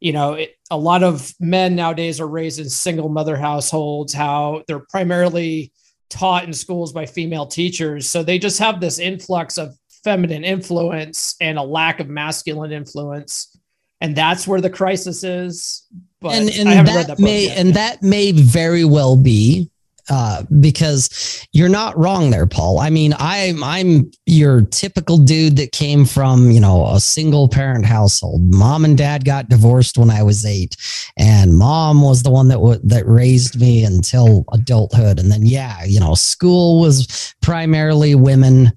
[0.00, 4.62] you know, it, a lot of men nowadays are raised in single mother households, how
[4.66, 5.72] they're primarily
[6.10, 8.08] taught in schools by female teachers.
[8.08, 13.56] So they just have this influx of feminine influence and a lack of masculine influence.
[14.00, 15.86] And that's where the crisis is.
[16.20, 17.58] But and, and that, that may yet.
[17.58, 19.70] and that may very well be
[20.10, 22.78] uh, because you're not wrong there, Paul.
[22.78, 27.84] I mean, I'm I'm your typical dude that came from you know a single parent
[27.84, 28.42] household.
[28.42, 30.76] Mom and dad got divorced when I was eight,
[31.18, 35.18] and mom was the one that w- that raised me until adulthood.
[35.18, 38.72] And then yeah, you know, school was primarily women.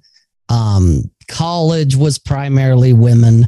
[0.49, 3.47] Um, college was primarily women.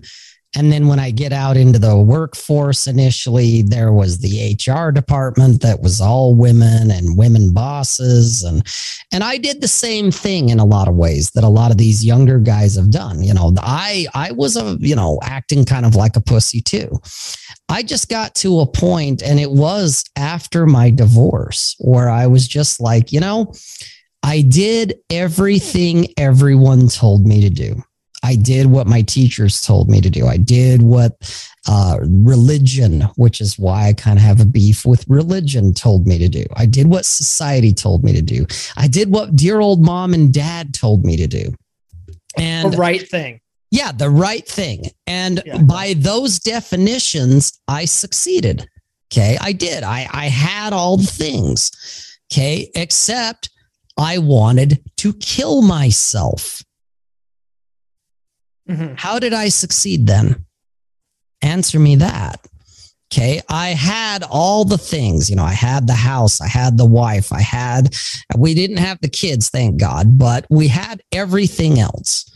[0.56, 5.62] And then when I get out into the workforce initially, there was the HR department
[5.62, 8.44] that was all women and women bosses.
[8.44, 8.66] And,
[9.12, 11.78] and I did the same thing in a lot of ways that a lot of
[11.78, 13.24] these younger guys have done.
[13.24, 17.00] You know, I, I was a, you know, acting kind of like a pussy too.
[17.70, 22.48] I just got to a point and it was after my divorce where I was
[22.48, 23.54] just like, you know,
[24.22, 27.84] I did everything everyone told me to do.
[28.24, 30.28] I did what my teachers told me to do.
[30.28, 31.14] I did what
[31.68, 36.18] uh, religion, which is why I kind of have a beef with religion, told me
[36.18, 36.46] to do.
[36.56, 38.46] I did what society told me to do.
[38.78, 41.54] I did what dear old mom and dad told me to do.
[42.38, 43.42] And the right thing.
[43.72, 44.86] Yeah, the right thing.
[45.06, 45.58] And yeah.
[45.58, 48.68] by those definitions, I succeeded.
[49.12, 49.38] Okay.
[49.40, 49.84] I did.
[49.84, 51.72] I, I had all the things.
[52.32, 52.72] Okay.
[52.76, 53.50] Except
[53.98, 56.63] I wanted to kill myself.
[58.70, 58.96] Mm-hmm.
[58.98, 60.46] How did I succeed then?
[61.42, 62.46] Answer me that.
[63.12, 63.42] Okay.
[63.50, 67.32] I had all the things, you know, I had the house, I had the wife,
[67.32, 67.96] I had,
[68.36, 72.28] we didn't have the kids, thank God, but we had everything else.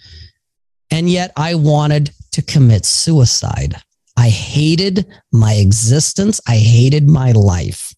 [0.92, 3.76] And yet I wanted to commit suicide.
[4.18, 6.40] I hated my existence.
[6.48, 7.94] I hated my life.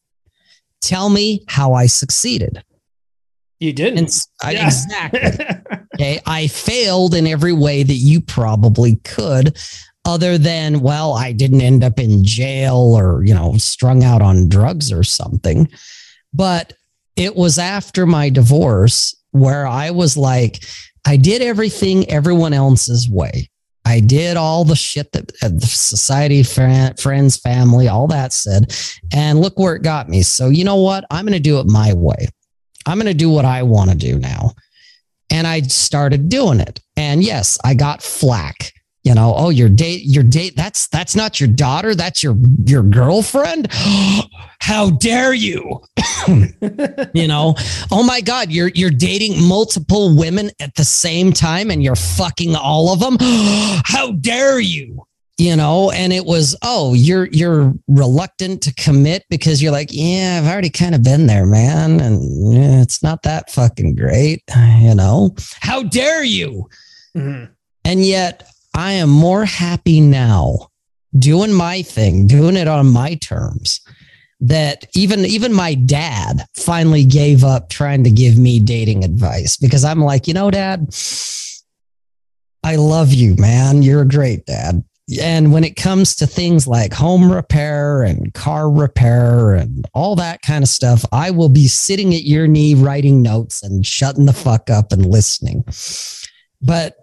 [0.82, 2.64] Tell me how I succeeded.
[3.60, 4.14] You didn't.
[4.42, 4.68] I, yeah.
[4.68, 5.78] Exactly.
[6.00, 6.20] okay.
[6.26, 9.58] I failed in every way that you probably could,
[10.06, 14.50] other than, well, I didn't end up in jail or, you know, strung out on
[14.50, 15.70] drugs or something.
[16.34, 16.74] But
[17.16, 20.64] it was after my divorce where I was like,
[21.06, 23.50] I did everything everyone else's way.
[23.86, 25.32] I did all the shit that
[25.62, 28.76] society, friends, family, all that said.
[29.12, 30.22] And look where it got me.
[30.22, 31.06] So, you know what?
[31.10, 32.28] I'm going to do it my way.
[32.86, 34.54] I'm going to do what I want to do now.
[35.32, 36.80] And I started doing it.
[36.98, 38.74] And yes, I got flack.
[39.04, 42.84] You know, oh, your date, your date, that's that's not your daughter, that's your your
[42.84, 43.68] girlfriend.
[44.60, 45.82] How dare you?
[47.14, 47.56] you know,
[47.92, 52.56] oh my God, you're you're dating multiple women at the same time and you're fucking
[52.56, 53.18] all of them.
[53.86, 55.06] How dare you?
[55.40, 60.40] You know and it was oh you're you're reluctant to commit because you're like yeah
[60.42, 64.44] i've already kind of been there man and yeah, it's not that fucking great
[64.80, 66.68] you know how dare you
[67.16, 67.46] mm-hmm.
[67.86, 70.70] and yet i am more happy now
[71.18, 73.82] doing my thing, doing it on my terms.
[74.42, 79.84] That even even my dad finally gave up trying to give me dating advice because
[79.84, 80.96] I'm like, you know, dad,
[82.64, 83.84] I love you, man.
[83.84, 84.82] You're a great dad.
[85.22, 90.42] And when it comes to things like home repair and car repair and all that
[90.44, 94.34] kind of stuff, I will be sitting at your knee writing notes and shutting the
[94.34, 95.64] fuck up and listening.
[96.62, 96.98] But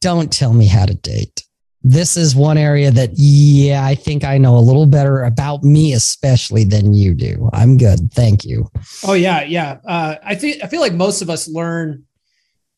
[0.00, 1.44] don't tell me how to date.
[1.82, 5.92] This is one area that, yeah, I think I know a little better about me,
[5.92, 7.50] especially than you do.
[7.52, 8.10] I'm good.
[8.12, 8.70] Thank you.
[9.06, 9.42] Oh, yeah.
[9.42, 9.78] Yeah.
[9.86, 12.04] Uh, I think, I feel like most of us learn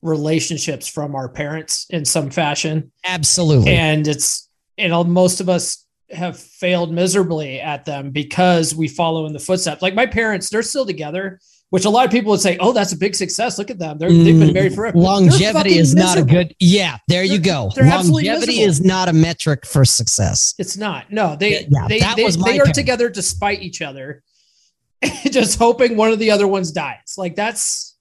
[0.03, 2.91] relationships from our parents in some fashion.
[3.05, 3.71] Absolutely.
[3.71, 4.46] And it's,
[4.77, 9.39] you know, most of us have failed miserably at them because we follow in the
[9.39, 9.83] footsteps.
[9.83, 12.93] Like my parents, they're still together, which a lot of people would say, "Oh, that's
[12.93, 13.59] a big success.
[13.59, 13.99] Look at them.
[13.99, 14.77] They're, they've been married mm.
[14.77, 16.55] forever." Longevity is not a good.
[16.61, 17.71] Yeah, there you go.
[17.75, 20.55] They're, they're Longevity is not a metric for success.
[20.59, 21.11] It's not.
[21.11, 24.23] No, they yeah, they they, they are together despite each other,
[25.31, 27.15] just hoping one of the other ones dies.
[27.19, 27.97] Like that's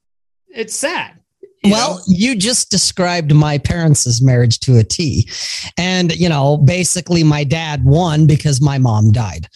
[0.47, 1.19] it's sad.
[1.65, 2.01] You well, know?
[2.07, 5.29] you just described my parents' marriage to a T.
[5.77, 9.47] And, you know, basically my dad won because my mom died.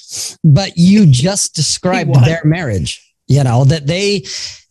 [0.44, 4.24] But you just described their marriage, you know, that they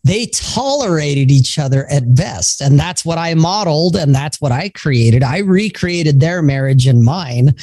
[0.05, 2.63] they tolerated each other at best.
[2.63, 5.23] And that's what I modeled and that's what I created.
[5.23, 7.55] I recreated their marriage and mine.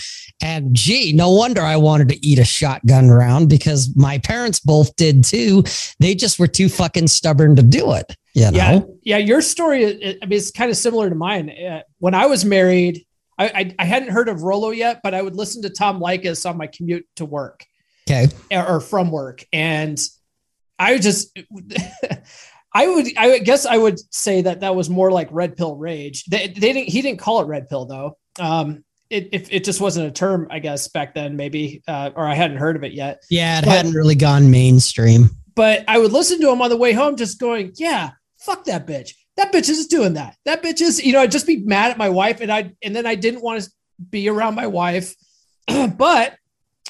[0.41, 4.95] And gee, no wonder I wanted to eat a shotgun round because my parents both
[4.95, 5.63] did too.
[5.99, 8.15] They just were too fucking stubborn to do it.
[8.33, 8.51] You know?
[8.51, 9.17] Yeah, yeah.
[9.17, 11.49] Your story, I mean, it's kind of similar to mine.
[11.49, 13.05] Uh, when I was married,
[13.37, 16.47] I, I, I hadn't heard of Rollo yet, but I would listen to Tom Leykis
[16.49, 17.65] on my commute to work.
[18.07, 19.99] Okay, or from work, and
[20.77, 21.37] I just.
[22.77, 26.25] I would, I guess, I would say that that was more like red pill rage.
[26.25, 28.17] They, they didn't, he didn't call it red pill though.
[28.37, 32.25] Um, it, it, it just wasn't a term, I guess, back then, maybe, uh, or
[32.25, 33.23] I hadn't heard of it yet.
[33.29, 35.29] Yeah, it but, hadn't really gone mainstream.
[35.55, 38.11] But I would listen to him on the way home, just going, "Yeah,
[38.45, 39.13] fuck that bitch.
[39.37, 40.37] That bitch is doing that.
[40.45, 42.95] That bitch is, you know, I'd just be mad at my wife and I and
[42.95, 43.69] then I didn't want to
[44.09, 45.15] be around my wife.
[45.97, 46.37] but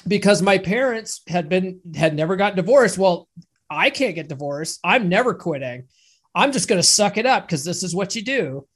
[0.06, 3.28] because my parents had been had never got divorced, well,
[3.68, 4.78] I can't get divorced.
[4.84, 5.88] I'm never quitting.
[6.34, 8.66] I'm just going to suck it up because this is what you do.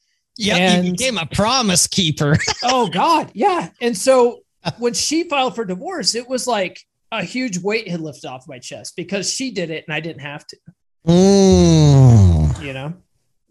[0.40, 2.36] Yeah, and, you became a promise keeper.
[2.64, 3.68] oh God, yeah.
[3.80, 4.40] And so
[4.78, 6.80] when she filed for divorce, it was like
[7.12, 10.22] a huge weight had lifted off my chest because she did it and I didn't
[10.22, 10.56] have to.
[11.06, 12.64] Mm.
[12.64, 12.94] You know?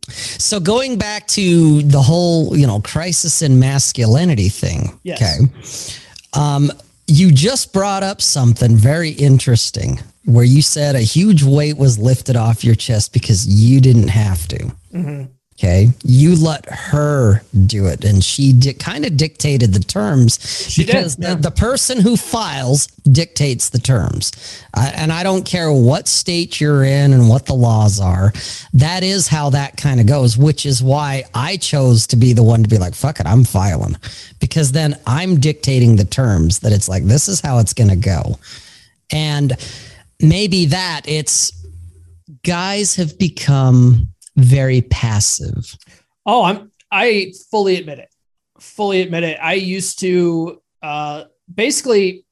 [0.09, 4.99] So going back to the whole, you know, crisis in masculinity thing.
[5.03, 5.21] Yes.
[5.21, 6.41] Okay.
[6.41, 6.71] Um,
[7.05, 12.35] you just brought up something very interesting where you said a huge weight was lifted
[12.35, 14.57] off your chest because you didn't have to.
[14.93, 15.23] Mm-hmm.
[15.59, 15.89] Okay.
[16.05, 18.05] You let her do it.
[18.05, 20.39] And she di- kind of dictated the terms
[20.71, 21.35] she because did, yeah.
[21.35, 24.31] the, the, person who files dictates the terms.
[24.73, 28.31] Uh, and I don't care what state you're in and what the laws are.
[28.71, 32.43] That is how that kind of goes, which is why I chose to be the
[32.43, 33.97] one to be like, fuck it, I'm filing.
[34.39, 37.97] Because then I'm dictating the terms that it's like, this is how it's going to
[37.97, 38.39] go.
[39.11, 39.57] And
[40.21, 41.51] maybe that it's
[42.43, 44.07] guys have become
[44.41, 45.77] very passive.
[46.25, 48.09] Oh, I'm I fully admit it.
[48.59, 49.37] Fully admit it.
[49.41, 52.25] I used to uh basically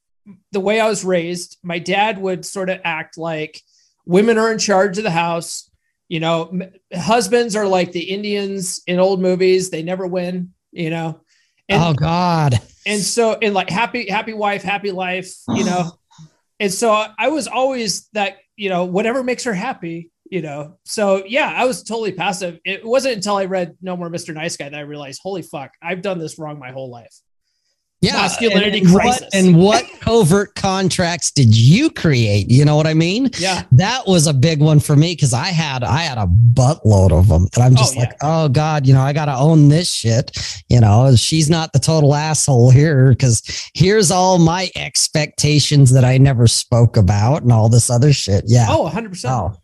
[0.52, 3.62] the way I was raised, my dad would sort of act like
[4.06, 5.70] women are in charge of the house.
[6.10, 10.90] You know, m- husbands are like the Indians in old movies, they never win, you
[10.90, 11.22] know.
[11.70, 12.60] And, oh God.
[12.86, 15.92] And so in like happy happy wife, happy life, you know.
[16.60, 20.78] and so I was always that, you know, whatever makes her happy, you know?
[20.86, 22.60] So yeah i was totally passive.
[22.66, 25.72] It wasn't until i read no more mr nice guy that i realized holy fuck
[25.82, 27.14] i've done this wrong my whole life.
[28.02, 29.22] Yeah masculinity and, and crisis.
[29.22, 32.50] what, and what covert contracts did you create?
[32.50, 33.32] You know what i mean?
[33.40, 33.64] Yeah.
[33.72, 37.28] That was a big one for me because i had i had a buttload of
[37.28, 38.44] them and i'm oh, just oh, like yeah.
[38.44, 40.38] oh god you know i gotta own this shit.
[40.70, 43.42] You know she's not the total asshole here because
[43.74, 48.44] here's all my expectations that i never spoke about and all this other shit.
[48.48, 48.68] Yeah.
[48.70, 49.58] Oh 100% oh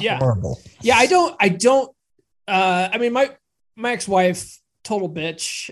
[0.00, 0.18] yeah.
[0.20, 0.60] Horrible.
[0.80, 1.90] Yeah, I don't I don't
[2.48, 3.30] uh I mean my
[3.76, 5.70] my ex-wife total bitch,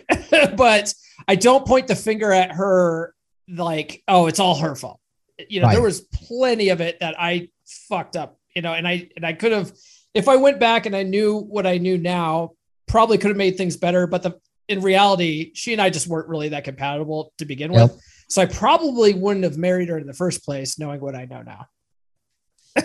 [0.57, 0.95] but
[1.27, 3.15] I don't point the finger at her
[3.49, 5.01] like, oh, it's all her fault.
[5.49, 5.75] You know, right.
[5.75, 7.49] there was plenty of it that I
[7.89, 9.73] fucked up, you know, and I and I could have
[10.15, 12.53] if I went back and I knew what I knew now,
[12.87, 14.39] probably could have made things better, but the
[14.69, 17.91] in reality, she and I just weren't really that compatible to begin yep.
[17.91, 18.03] with.
[18.29, 21.43] So I probably wouldn't have married her in the first place knowing what I know
[21.43, 21.67] now.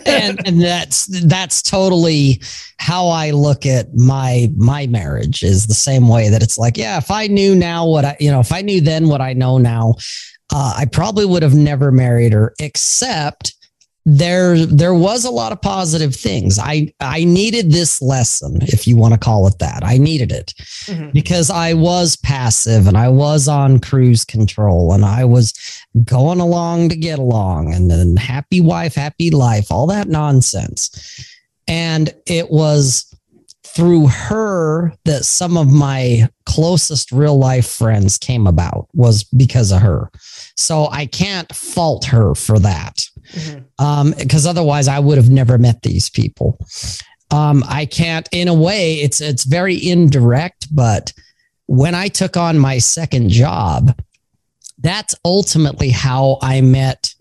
[0.06, 2.42] And and that's that's totally
[2.78, 6.98] how I look at my my marriage is the same way that it's like, yeah,
[6.98, 9.58] if I knew now what I, you know, if I knew then what I know
[9.58, 9.96] now,
[10.54, 13.56] uh, I probably would have never married her, except
[14.06, 16.60] there there was a lot of positive things.
[16.60, 19.84] I i needed this lesson if you want to call it that.
[19.84, 20.54] I needed it
[20.86, 21.12] mm-hmm.
[21.12, 25.54] because i was passive and i was on cruise control and i was
[26.04, 31.30] going along to get along and then happy wife happy life all that nonsense.
[31.68, 33.10] And it was
[33.66, 39.82] through her that some of my closest real life friends came about was because of
[39.82, 40.12] her.
[40.58, 43.86] So i can't fault her for that mm-hmm.
[43.86, 46.58] um, because otherwise I would have never met these people.
[47.32, 51.14] Um, I can't, in a way, it's it's very indirect, but
[51.66, 54.00] when I took on my second job,
[54.80, 57.14] that's ultimately how I met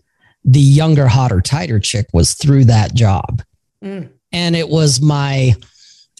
[0.45, 3.41] the younger, hotter, tighter chick was through that job.
[3.83, 4.09] Mm.
[4.31, 5.55] And it was my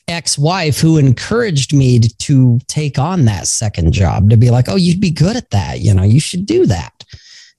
[0.07, 4.75] ex-wife who encouraged me to, to, take on that second job to be like, oh,
[4.75, 5.79] you'd be good at that.
[5.79, 7.05] You know, you should do that.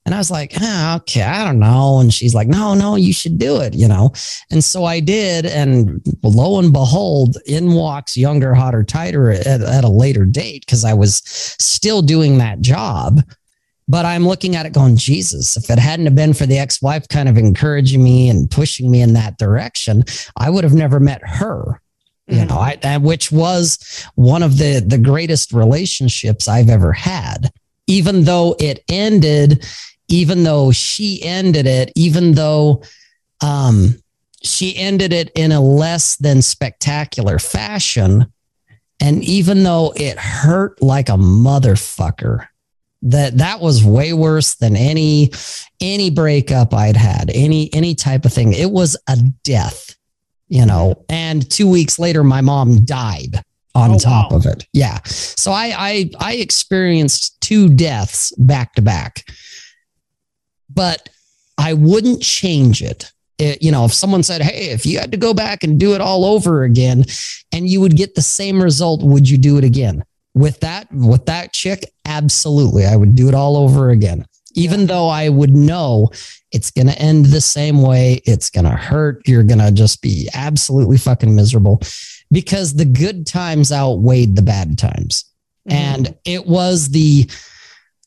[0.05, 1.99] And I was like, ah, okay, I don't know.
[1.99, 4.13] And she's like, no, no, you should do it, you know?
[4.51, 5.47] And so I did.
[5.47, 10.85] And lo and behold, in walks younger, hotter, tighter at, at a later date because
[10.85, 13.23] I was still doing that job.
[13.89, 16.83] But I'm looking at it going, Jesus, if it hadn't have been for the ex
[16.83, 20.05] wife kind of encouraging me and pushing me in that direction,
[20.37, 21.81] I would have never met her.
[22.27, 27.53] You know, I, which was one of the the greatest relationships I've ever had
[27.87, 29.65] even though it ended
[30.09, 32.83] even though she ended it, even though
[33.41, 33.97] um,
[34.43, 38.27] she ended it in a less than spectacular fashion,
[39.01, 42.47] and even though it hurt like a motherfucker,
[43.03, 45.31] that that was way worse than any
[45.81, 48.53] any breakup I'd had, any any type of thing.
[48.53, 49.95] It was a death,
[50.49, 51.05] you know.
[51.09, 53.43] And two weeks later, my mom died
[53.75, 54.39] on oh, top wow.
[54.39, 54.67] of it.
[54.73, 55.01] Yeah.
[55.05, 59.25] So I I I experienced two deaths back to back
[60.69, 61.09] but
[61.59, 63.13] I wouldn't change it.
[63.39, 63.63] it.
[63.63, 66.01] You know, if someone said, Hey, if you had to go back and do it
[66.01, 67.05] all over again
[67.53, 70.05] and you would get the same result, would you do it again?
[70.35, 72.87] With that, with that chick, absolutely.
[72.87, 74.27] I would do it all over again.
[74.55, 74.87] Even yeah.
[74.87, 76.11] though I would know
[76.51, 79.27] it's going to end the same way, it's going to hurt.
[79.27, 81.81] You're going to just be absolutely fucking miserable
[82.31, 85.25] because the good times outweighed the bad times.
[85.69, 85.77] Mm-hmm.
[85.77, 87.29] And it was the,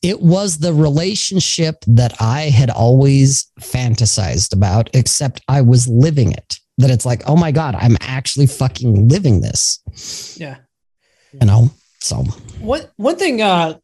[0.01, 6.59] it was the relationship that I had always fantasized about, except I was living it.
[6.79, 10.37] That it's like, oh my God, I'm actually fucking living this.
[10.39, 10.57] Yeah.
[11.33, 12.17] You know, so
[12.59, 13.77] one one thing, uh,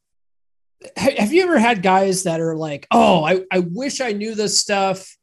[0.98, 4.60] have you ever had guys that are like, oh, I, I wish I knew this
[4.60, 5.18] stuff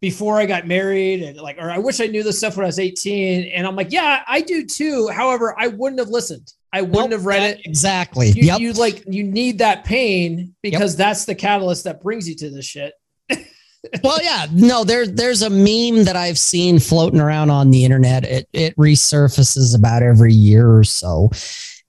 [0.00, 2.68] before I got married and like, or I wish I knew this stuff when I
[2.68, 3.50] was 18.
[3.52, 5.08] And I'm like, yeah, I do too.
[5.08, 6.52] However, I wouldn't have listened.
[6.72, 7.60] I wouldn't nope, have read it.
[7.64, 8.28] Exactly.
[8.28, 8.60] You, yep.
[8.60, 10.98] you like you need that pain because yep.
[10.98, 12.94] that's the catalyst that brings you to this shit.
[14.04, 18.24] well, yeah, no, there, there's a meme that I've seen floating around on the internet.
[18.24, 21.30] It, it resurfaces about every year or so.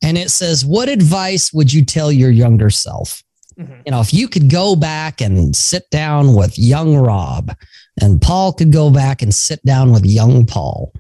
[0.01, 3.23] And it says, What advice would you tell your younger self?
[3.59, 3.81] Mm-hmm.
[3.85, 7.55] You know, if you could go back and sit down with young Rob,
[8.01, 10.93] and Paul could go back and sit down with young Paul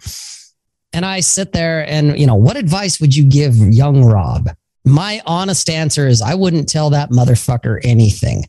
[0.93, 4.49] and I sit there and, you know, what advice would you give young Rob?
[4.83, 8.45] My honest answer is I wouldn't tell that motherfucker anything.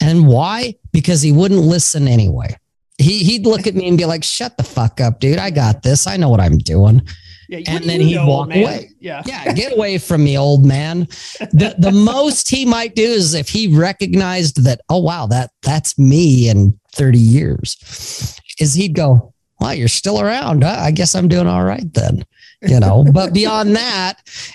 [0.00, 0.76] And why?
[0.92, 2.56] Because he wouldn't listen anyway.
[2.98, 5.38] He, he'd look at me and be like, shut the fuck up, dude.
[5.38, 6.06] I got this.
[6.06, 7.02] I know what I'm doing.
[7.50, 8.62] Yeah, and then he'd know, walk man?
[8.62, 8.90] away.
[9.00, 9.22] Yeah.
[9.26, 9.52] Yeah.
[9.52, 11.08] Get away from me, old man.
[11.52, 15.98] The the most he might do is if he recognized that, oh wow, that that's
[15.98, 20.64] me in 30 years, is he'd go, well, you're still around.
[20.64, 20.76] Huh?
[20.78, 22.24] I guess I'm doing all right then.
[22.62, 24.14] You know, but beyond that,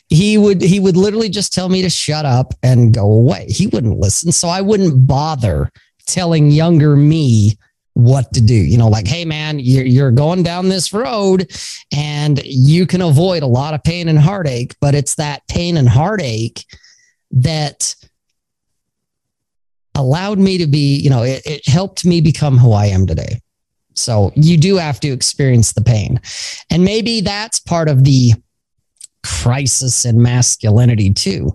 [0.09, 3.45] he would he would literally just tell me to shut up and go away.
[3.49, 4.31] He wouldn't listen.
[4.31, 5.71] So I wouldn't bother
[6.05, 7.57] telling younger me
[7.93, 8.53] what to do.
[8.53, 11.51] You know, like, hey man, you're you're going down this road
[11.93, 15.89] and you can avoid a lot of pain and heartache, but it's that pain and
[15.89, 16.63] heartache
[17.31, 17.95] that
[19.95, 23.39] allowed me to be, you know, it, it helped me become who I am today.
[23.95, 26.19] So you do have to experience the pain.
[26.69, 28.33] And maybe that's part of the
[29.23, 31.53] crisis in masculinity too.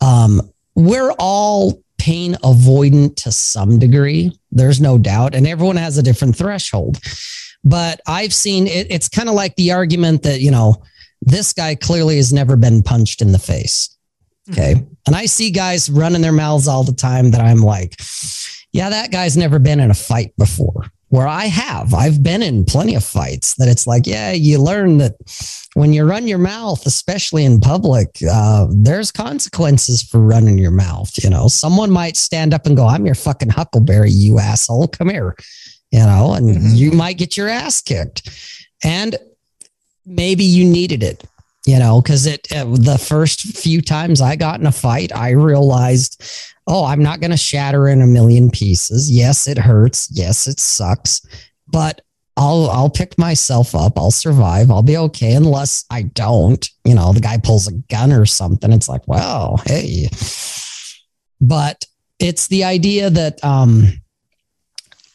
[0.00, 0.42] Um,
[0.74, 4.32] we're all pain avoidant to some degree.
[4.52, 5.34] There's no doubt.
[5.34, 6.98] And everyone has a different threshold.
[7.64, 10.82] But I've seen it, it's kind of like the argument that, you know,
[11.20, 13.96] this guy clearly has never been punched in the face.
[14.50, 14.86] Okay.
[15.06, 18.00] And I see guys running their mouths all the time that I'm like,
[18.72, 20.84] yeah, that guy's never been in a fight before.
[21.08, 21.94] Where I have.
[21.94, 25.14] I've been in plenty of fights that it's like, yeah, you learn that
[25.74, 31.12] when you run your mouth, especially in public, uh, there's consequences for running your mouth.
[31.22, 34.88] You know, someone might stand up and go, I'm your fucking huckleberry, you asshole.
[34.88, 35.34] Come here.
[35.90, 36.74] You know, and mm-hmm.
[36.74, 38.28] you might get your ass kicked.
[38.84, 39.16] And
[40.04, 41.24] maybe you needed it
[41.66, 45.30] you know because it uh, the first few times i got in a fight i
[45.30, 46.22] realized
[46.68, 49.10] oh, I'm not going to shatter in a million pieces.
[49.10, 50.08] Yes, it hurts.
[50.12, 51.26] Yes, it sucks,
[51.66, 52.02] but
[52.36, 53.98] I'll I'll pick myself up.
[53.98, 54.70] I'll survive.
[54.70, 56.68] I'll be okay unless I don't.
[56.84, 58.72] You know, the guy pulls a gun or something.
[58.72, 60.08] It's like, well, hey.
[61.40, 61.84] But
[62.20, 63.88] it's the idea that um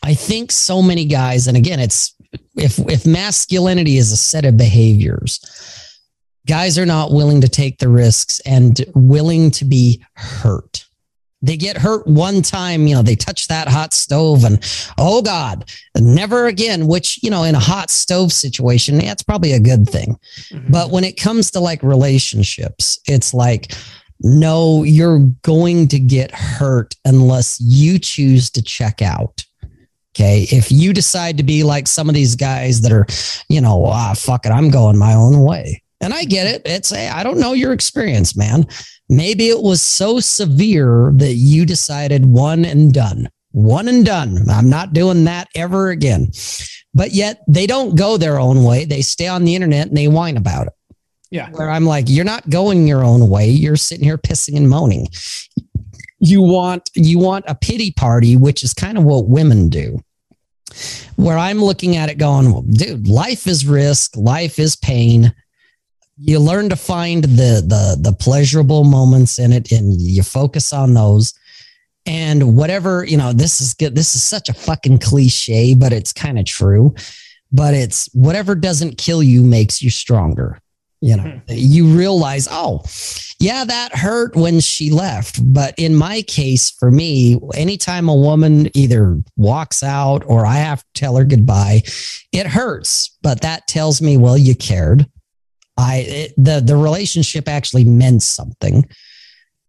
[0.03, 2.13] I think so many guys, and again, it's
[2.57, 5.39] if if masculinity is a set of behaviors,
[6.45, 10.85] guys are not willing to take the risks and willing to be hurt
[11.43, 14.63] they get hurt one time, you know, they touch that hot stove and
[14.97, 19.59] oh God, never again, which, you know, in a hot stove situation, that's probably a
[19.59, 20.17] good thing.
[20.49, 20.71] Mm-hmm.
[20.71, 23.73] But when it comes to like relationships, it's like,
[24.21, 29.43] no, you're going to get hurt unless you choose to check out.
[30.15, 30.47] Okay.
[30.49, 33.05] If you decide to be like some of these guys that are,
[33.49, 35.81] you know, ah, fuck it, I'm going my own way.
[35.99, 36.61] And I get it.
[36.65, 38.65] It's, hey, I don't know your experience, man.
[39.15, 44.49] Maybe it was so severe that you decided one and done, one and done.
[44.49, 46.31] I'm not doing that ever again.
[46.93, 48.85] But yet they don't go their own way.
[48.85, 50.73] They stay on the internet and they whine about it.
[51.31, 51.49] Yeah.
[51.49, 53.49] Where I'm like, you're not going your own way.
[53.49, 55.07] You're sitting here pissing and moaning.
[56.19, 59.99] You want you want a pity party, which is kind of what women do.
[61.15, 65.33] Where I'm looking at it going, well, dude, life is risk, life is pain
[66.25, 70.93] you learn to find the the the pleasurable moments in it and you focus on
[70.93, 71.33] those.
[72.05, 73.95] And whatever you know this is good.
[73.95, 76.95] This is such a fucking cliche but it's kind of true.
[77.51, 80.59] But it's whatever doesn't kill you makes you stronger.
[81.01, 81.39] You know hmm.
[81.49, 82.83] you realize oh
[83.39, 85.41] yeah that hurt when she left.
[85.53, 90.79] But in my case for me anytime a woman either walks out or i have
[90.79, 91.81] to tell her goodbye
[92.31, 93.17] it hurts.
[93.21, 95.05] But that tells me well you cared
[95.77, 98.87] I it, the the relationship actually meant something,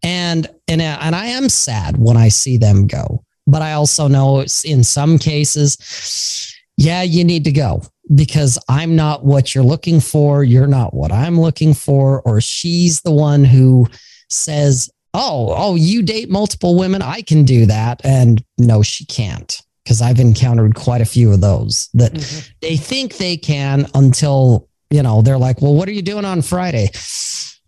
[0.02, 3.24] and and and I am sad when I see them go.
[3.46, 7.82] But I also know it's in some cases, yeah, you need to go
[8.14, 10.44] because I'm not what you're looking for.
[10.44, 13.86] You're not what I'm looking for, or she's the one who
[14.28, 17.02] says, "Oh, oh, you date multiple women.
[17.02, 21.40] I can do that," and no, she can't because I've encountered quite a few of
[21.40, 22.52] those that mm-hmm.
[22.60, 26.40] they think they can until you know, they're like, well, what are you doing on
[26.40, 26.88] Friday?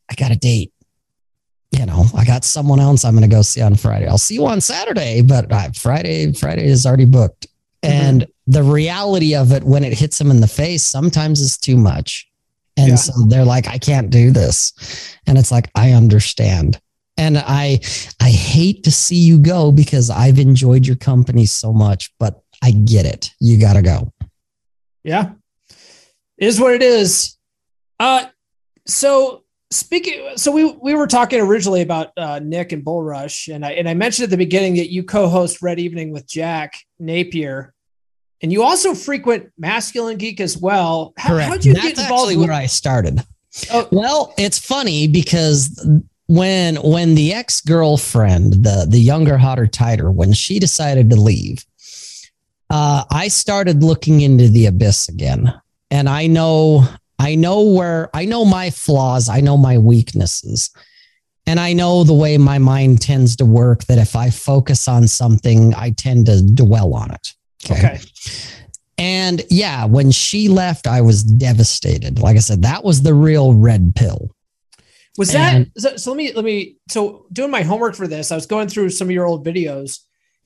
[0.08, 0.72] I got a date.
[1.72, 4.06] You know, I got someone else I'm going to go see on Friday.
[4.06, 7.48] I'll see you on Saturday, but uh, Friday, Friday is already booked.
[7.82, 7.92] Mm-hmm.
[7.92, 11.76] And the reality of it when it hits them in the face sometimes is too
[11.76, 12.28] much.
[12.76, 12.94] And yeah.
[12.94, 15.16] so they're like, I can't do this.
[15.26, 16.80] And it's like, I understand.
[17.16, 17.80] And I
[18.20, 22.70] I hate to see you go because I've enjoyed your company so much, but I
[22.70, 23.30] get it.
[23.40, 24.12] You gotta go.
[25.02, 25.32] Yeah
[26.38, 27.36] is what it is.
[27.98, 28.26] Uh,
[28.86, 33.64] so speaking, so we we were talking originally about uh, Nick and Bull Rush, and
[33.64, 37.74] I and I mentioned at the beginning that you co-host Red Evening with Jack Napier,
[38.42, 41.12] and you also frequent Masculine Geek as well.
[41.16, 41.48] How, Correct.
[41.48, 42.30] How'd you That's get involved?
[42.30, 43.20] Actually, where I started.
[43.72, 43.88] Oh.
[43.90, 45.88] Well, it's funny because
[46.26, 51.64] when when the ex girlfriend, the the younger, hotter, tighter, when she decided to leave,
[52.68, 55.54] uh, I started looking into the abyss again
[55.90, 56.86] and I know
[57.18, 60.70] I know where I know my flaws, I know my weaknesses.
[61.48, 65.06] And I know the way my mind tends to work that if I focus on
[65.06, 67.28] something, I tend to dwell on it.
[67.64, 67.74] Okay.
[67.78, 68.00] okay.
[68.98, 72.18] And yeah, when she left, I was devastated.
[72.18, 74.30] Like I said, that was the real red pill.
[75.18, 76.10] Was and, that so, so?
[76.10, 76.76] Let me let me.
[76.88, 80.00] So doing my homework for this, I was going through some of your old videos.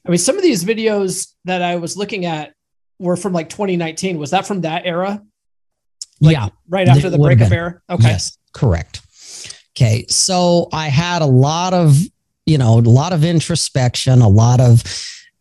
[0.07, 2.53] I mean, some of these videos that I was looking at
[2.99, 4.18] were from like 2019.
[4.18, 5.22] Was that from that era?
[6.20, 6.48] Like yeah.
[6.68, 7.80] Right after the breakup era?
[7.90, 8.08] Okay.
[8.08, 9.02] Yes, correct.
[9.76, 10.04] Okay.
[10.08, 11.98] So I had a lot of,
[12.46, 14.82] you know, a lot of introspection, a lot of,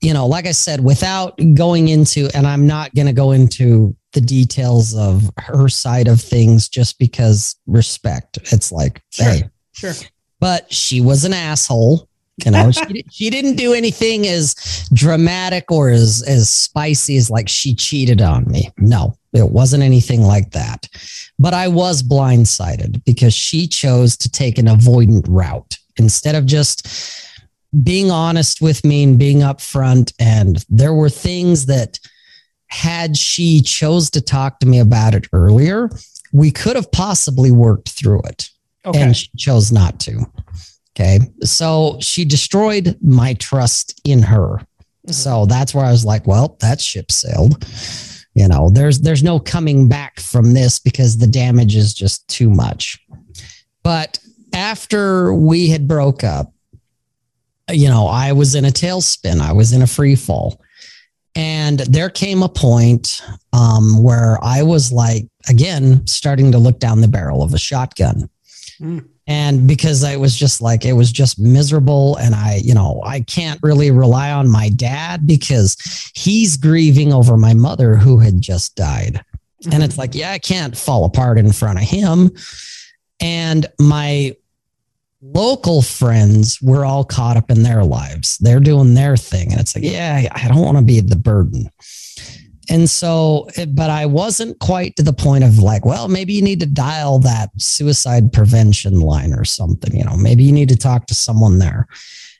[0.02, 3.96] you know, like I said, without going into, and I'm not going to go into
[4.14, 8.38] the details of her side of things just because respect.
[8.52, 9.26] It's like, sure.
[9.26, 9.94] hey, sure.
[10.40, 12.09] But she was an asshole.
[12.46, 17.50] You know, she, she didn't do anything as dramatic or as, as spicy as like
[17.50, 18.72] she cheated on me.
[18.78, 20.88] No, it wasn't anything like that.
[21.38, 26.88] But I was blindsided because she chose to take an avoidant route instead of just
[27.84, 30.14] being honest with me and being upfront.
[30.20, 32.00] And there were things that
[32.68, 35.90] had she chose to talk to me about it earlier,
[36.32, 38.50] we could have possibly worked through it.
[38.86, 39.02] Okay.
[39.02, 40.26] And she chose not to.
[40.96, 41.20] Okay.
[41.44, 44.58] So she destroyed my trust in her.
[44.58, 45.12] Mm-hmm.
[45.12, 47.66] So that's where I was like, well, that ship sailed.
[48.36, 52.50] You know, there's there's no coming back from this because the damage is just too
[52.50, 53.00] much.
[53.84, 54.20] But
[54.54, 56.54] after we had broke up,
[57.70, 59.42] you know, I was in a tailspin.
[59.42, 60.62] I was in a free fall.
[61.36, 63.22] And there came a point
[63.54, 68.30] um, where I was like, again, starting to look down the barrel of a shotgun.
[68.82, 69.08] Mm.
[69.30, 72.16] And because I was just like, it was just miserable.
[72.18, 75.78] And I, you know, I can't really rely on my dad because
[76.16, 79.24] he's grieving over my mother who had just died.
[79.62, 79.74] Mm-hmm.
[79.74, 82.32] And it's like, yeah, I can't fall apart in front of him.
[83.22, 84.36] And my
[85.22, 88.40] local friends were all caught up in their lives.
[88.40, 89.52] They're doing their thing.
[89.52, 91.70] And it's like, yeah, I don't want to be the burden.
[92.70, 96.60] And so, but I wasn't quite to the point of like, well, maybe you need
[96.60, 99.96] to dial that suicide prevention line or something.
[99.96, 101.88] You know, maybe you need to talk to someone there.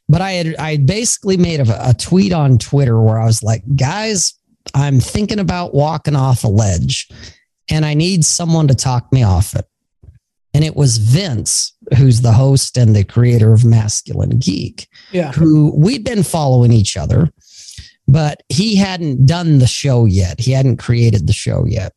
[0.08, 3.64] But I had, I basically made a, a tweet on Twitter where I was like,
[3.76, 4.34] guys,
[4.76, 7.10] I'm thinking about walking off a ledge
[7.70, 9.66] and I need someone to talk me off it.
[10.54, 15.32] And it was Vince, who's the host and the creator of Masculine Geek, yeah.
[15.32, 17.32] who we'd been following each other
[18.10, 20.40] but he hadn't done the show yet.
[20.40, 21.94] He hadn't created the show yet.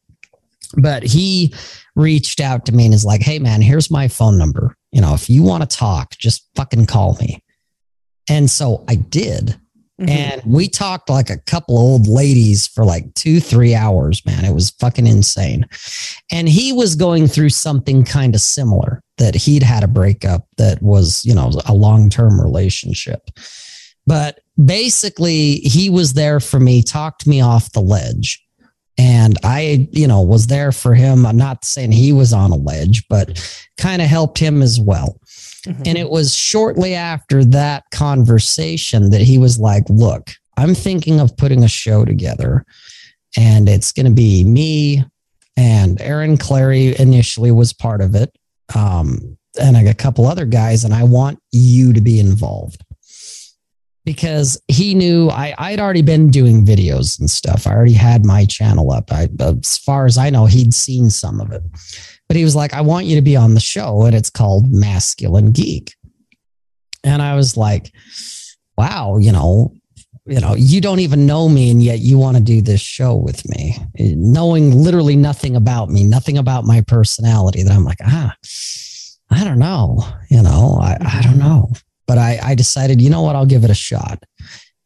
[0.76, 1.54] But he
[1.96, 4.76] reached out to me and is like, hey, man, here's my phone number.
[4.90, 7.42] You know, if you want to talk, just fucking call me.
[8.28, 9.58] And so I did.
[10.00, 10.08] Mm-hmm.
[10.08, 14.44] And we talked like a couple old ladies for like two, three hours, man.
[14.44, 15.66] It was fucking insane.
[16.30, 20.82] And he was going through something kind of similar that he'd had a breakup that
[20.82, 23.30] was, you know, a long term relationship.
[24.06, 28.44] But basically, he was there for me, talked me off the ledge.
[28.98, 31.24] And I, you know, was there for him.
[31.24, 33.40] I'm not saying he was on a ledge, but
[33.78, 35.18] kind of helped him as well.
[35.64, 35.82] Mm-hmm.
[35.86, 41.36] And it was shortly after that conversation that he was like, Look, I'm thinking of
[41.36, 42.66] putting a show together,
[43.36, 45.04] and it's going to be me
[45.56, 48.34] and Aaron Clarey initially was part of it.
[48.74, 52.82] Um, and a couple other guys, and I want you to be involved
[54.04, 57.66] because he knew I, I'd already been doing videos and stuff.
[57.66, 59.12] I already had my channel up.
[59.12, 61.62] I, as far as I know, he'd seen some of it.
[62.28, 64.02] But he was like, I want you to be on the show.
[64.02, 65.94] And it's called Masculine Geek.
[67.04, 67.92] And I was like,
[68.76, 69.72] wow, you know,
[70.24, 73.16] you know, you don't even know me, and yet you want to do this show
[73.16, 77.64] with me, knowing literally nothing about me, nothing about my personality.
[77.64, 78.32] That I'm like, ah,
[79.30, 80.00] I don't know,
[80.30, 81.72] you know, I, I don't know
[82.06, 84.22] but I, I decided, you know what, I'll give it a shot.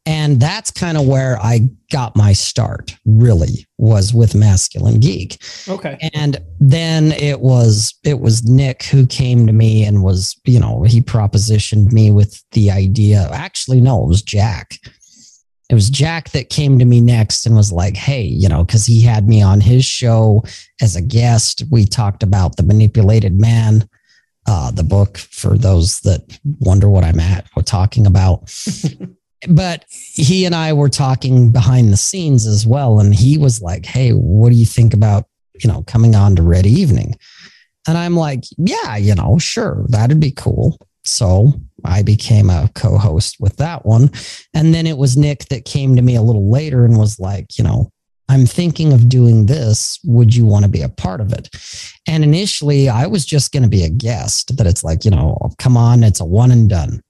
[0.08, 5.42] And that's kind of where I got my start, really, was with Masculine Geek.
[5.68, 5.98] Okay.
[6.14, 10.84] And then it was it was Nick who came to me and was, you know,
[10.84, 13.28] he propositioned me with the idea.
[13.32, 14.78] Actually, no, it was Jack.
[15.68, 18.86] It was Jack that came to me next and was like, hey, you know, because
[18.86, 20.44] he had me on his show
[20.80, 21.64] as a guest.
[21.72, 23.88] We talked about the manipulated man
[24.46, 28.52] uh, the book for those that wonder what I'm at or talking about.
[29.48, 33.00] but he and I were talking behind the scenes as well.
[33.00, 35.24] And he was like, Hey, what do you think about,
[35.62, 37.16] you know, coming on to Red Evening?
[37.88, 40.78] And I'm like, Yeah, you know, sure, that'd be cool.
[41.04, 41.52] So
[41.84, 44.10] I became a co host with that one.
[44.54, 47.58] And then it was Nick that came to me a little later and was like,
[47.58, 47.92] You know,
[48.28, 50.00] I'm thinking of doing this.
[50.04, 51.48] Would you want to be a part of it?
[52.06, 55.50] And initially, I was just going to be a guest, that it's like, you know,
[55.58, 57.02] come on, it's a one and done.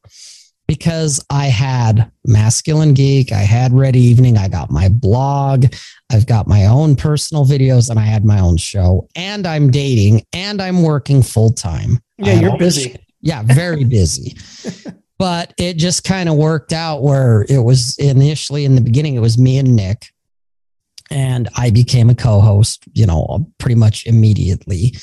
[0.67, 5.67] Because I had Masculine Geek, I had Red Evening, I got my blog,
[6.11, 10.25] I've got my own personal videos, and I had my own show, and I'm dating
[10.33, 12.01] and I'm working full time.
[12.19, 12.97] Yeah, you're busy.
[13.23, 14.37] Yeah, very busy.
[15.19, 19.21] but it just kind of worked out where it was initially in the beginning, it
[19.21, 20.11] was me and Nick
[21.11, 24.95] and I became a co-host, you know, pretty much immediately.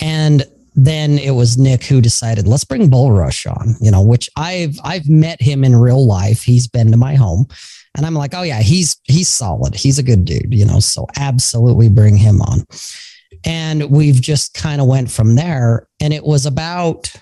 [0.00, 4.28] And then it was Nick who decided, let's bring Bull Rush on, you know, which
[4.36, 6.42] I've I've met him in real life.
[6.42, 7.46] He's been to my home.
[7.96, 9.74] And I'm like, oh yeah, he's he's solid.
[9.74, 10.80] He's a good dude, you know.
[10.80, 12.64] So absolutely bring him on.
[13.44, 15.86] And we've just kind of went from there.
[16.00, 17.12] And it was about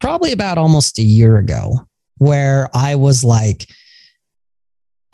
[0.00, 1.80] probably about almost a year ago
[2.18, 3.66] where I was like,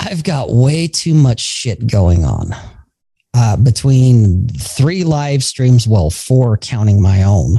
[0.07, 2.54] I've got way too much shit going on
[3.34, 7.59] uh, between three live streams, well, four counting my own,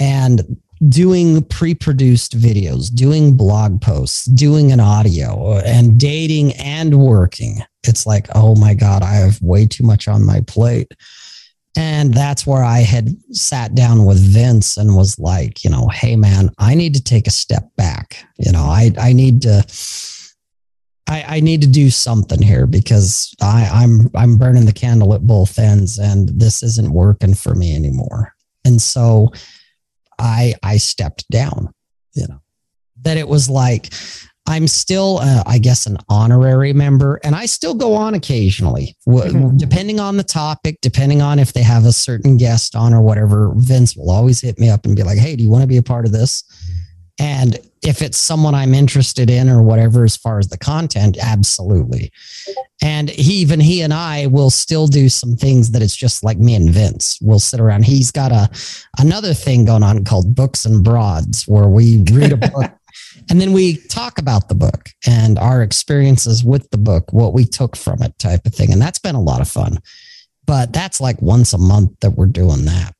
[0.00, 0.56] and
[0.88, 7.62] doing pre-produced videos, doing blog posts, doing an audio and dating and working.
[7.86, 10.90] It's like, oh my God, I have way too much on my plate.
[11.76, 16.16] And that's where I had sat down with Vince and was like, you know, hey
[16.16, 18.24] man, I need to take a step back.
[18.38, 19.64] You know, I I need to
[21.08, 25.26] I, I need to do something here because I, I'm I'm burning the candle at
[25.26, 28.34] both ends and this isn't working for me anymore.
[28.64, 29.32] And so
[30.18, 31.72] I I stepped down,
[32.14, 32.38] you know.
[33.02, 33.92] That it was like
[34.46, 39.56] I'm still, uh, I guess, an honorary member, and I still go on occasionally, mm-hmm.
[39.56, 43.52] depending on the topic, depending on if they have a certain guest on or whatever.
[43.56, 45.76] Vince will always hit me up and be like, "Hey, do you want to be
[45.76, 46.42] a part of this?"
[47.18, 52.12] And if it's someone I'm interested in or whatever, as far as the content, absolutely.
[52.80, 56.38] And he, even he and I will still do some things that it's just like
[56.38, 57.18] me and Vince.
[57.20, 57.84] We'll sit around.
[57.84, 58.48] He's got a
[58.98, 62.72] another thing going on called Books and Broads, where we read a book
[63.28, 67.44] and then we talk about the book and our experiences with the book, what we
[67.44, 68.72] took from it, type of thing.
[68.72, 69.78] And that's been a lot of fun.
[70.46, 72.94] But that's like once a month that we're doing that.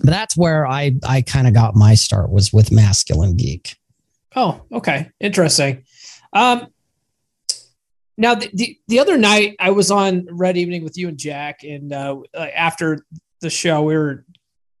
[0.00, 3.76] But that's where I I kind of got my start was with Masculine Geek.
[4.34, 5.84] Oh, okay, interesting.
[6.32, 6.68] Um,
[8.16, 11.64] now the, the, the other night I was on Red Evening with you and Jack,
[11.64, 13.04] and uh, after
[13.40, 14.24] the show we were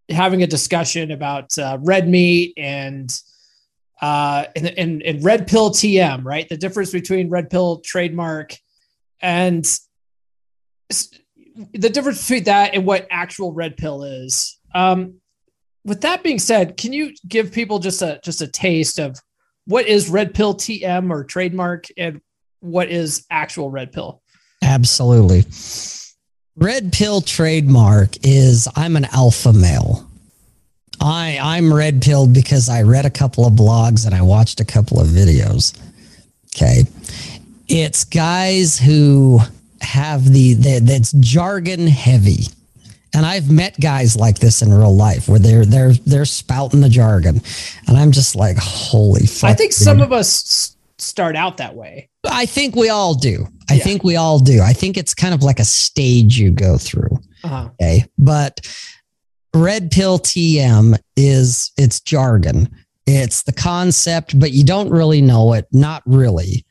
[0.08, 3.12] having a discussion about uh, red meat and
[4.00, 6.48] uh, and, and, and red pill TM, right?
[6.48, 8.56] The difference between red pill trademark
[9.20, 9.64] and
[10.88, 14.58] the difference between that and what actual red pill is.
[14.74, 15.20] Um,
[15.84, 19.20] with that being said, can you give people just a just a taste of
[19.66, 22.20] what is red pill TM or trademark and
[22.60, 24.22] what is actual red pill?
[24.62, 25.44] Absolutely.
[26.56, 30.08] Red pill trademark is I'm an alpha male.
[31.00, 34.64] I I'm red pilled because I read a couple of blogs and I watched a
[34.64, 35.76] couple of videos.
[36.54, 36.84] Okay.
[37.68, 39.40] It's guys who
[39.80, 42.44] have the, the that's jargon heavy.
[43.14, 46.88] And I've met guys like this in real life where they're they're they're spouting the
[46.88, 47.42] jargon.
[47.86, 49.50] And I'm just like, holy fuck.
[49.50, 49.80] I think dude.
[49.80, 52.08] some of us start out that way.
[52.24, 53.46] I think we all do.
[53.68, 53.84] I yeah.
[53.84, 54.62] think we all do.
[54.62, 57.18] I think it's kind of like a stage you go through.
[57.44, 57.68] Uh-huh.
[57.80, 58.04] Okay.
[58.18, 58.60] But
[59.54, 62.68] red pill TM is it's jargon.
[63.06, 65.66] It's the concept, but you don't really know it.
[65.72, 66.64] Not really.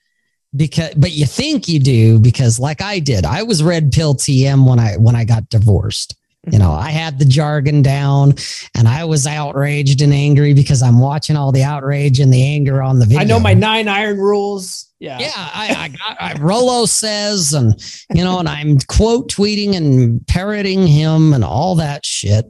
[0.55, 3.25] Because but you think you do because like I did.
[3.25, 6.15] I was red pill TM when I when I got divorced.
[6.49, 8.33] You know, I had the jargon down
[8.75, 12.81] and I was outraged and angry because I'm watching all the outrage and the anger
[12.81, 13.19] on the video.
[13.19, 14.91] I know my nine iron rules.
[14.97, 15.19] Yeah.
[15.19, 15.29] Yeah.
[15.35, 17.79] I, I got, I, Rollo says, and,
[18.11, 22.45] you know, and I'm quote tweeting and parroting him and all that shit.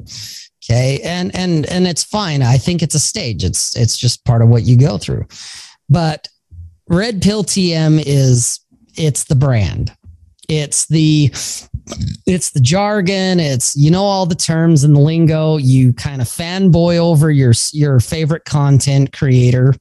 [0.64, 1.02] Okay.
[1.04, 2.44] And, and, and it's fine.
[2.44, 3.44] I think it's a stage.
[3.44, 5.26] It's, it's just part of what you go through.
[5.90, 6.30] But
[6.88, 8.62] Red Pill TM is,
[8.96, 9.92] it's the brand.
[10.48, 11.32] It's the
[12.26, 13.40] it's the jargon.
[13.40, 15.58] It's you know all the terms and the lingo.
[15.58, 19.74] You kind of fanboy over your your favorite content creator,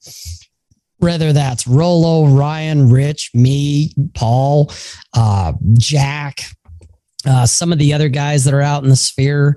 [0.98, 4.72] whether that's Rollo, Rian, Rich, me, Paul,
[5.14, 6.40] uh, Jack,
[7.26, 9.56] uh, some of the other guys that are out in the sphere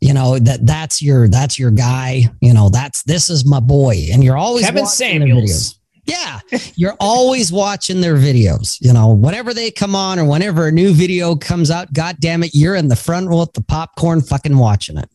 [0.00, 3.96] you know that that's your that's your guy you know that's this is my boy
[4.12, 6.40] and you're always Kevin Samuels yeah.
[6.76, 8.78] You're always watching their videos.
[8.80, 12.42] You know, whenever they come on or whenever a new video comes out, God damn
[12.42, 15.08] it, you're in the front row with the popcorn fucking watching it.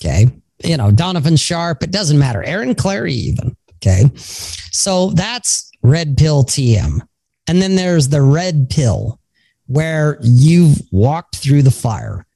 [0.00, 0.30] Okay.
[0.64, 2.42] You know, Donovan Sharpe, it doesn't matter.
[2.42, 3.56] Aaron Clarey, even.
[3.76, 4.10] Okay.
[4.16, 7.00] So that's red pill TM.
[7.46, 9.20] And then there's the red pill
[9.66, 12.26] where you've walked through the fire.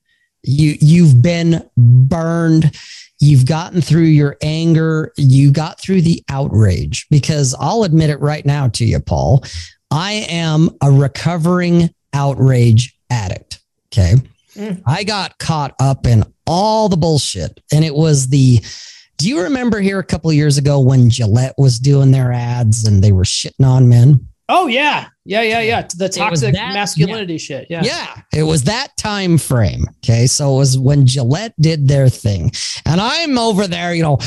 [0.42, 2.74] You you've been burned
[3.20, 5.12] You've gotten through your anger.
[5.16, 9.44] You got through the outrage because I'll admit it right now to you, Paul.
[9.90, 13.60] I am a recovering outrage addict.
[13.92, 14.14] Okay.
[14.54, 14.82] Mm.
[14.86, 17.60] I got caught up in all the bullshit.
[17.72, 18.60] And it was the,
[19.18, 23.04] do you remember here a couple years ago when Gillette was doing their ads and
[23.04, 24.26] they were shitting on men?
[24.52, 25.86] Oh yeah, yeah, yeah, yeah.
[25.96, 27.38] The toxic that, masculinity yeah.
[27.38, 27.66] shit.
[27.70, 28.22] Yeah, yeah.
[28.34, 29.84] It was that time frame.
[29.98, 32.50] Okay, so it was when Gillette did their thing,
[32.84, 34.18] and I'm over there, you know,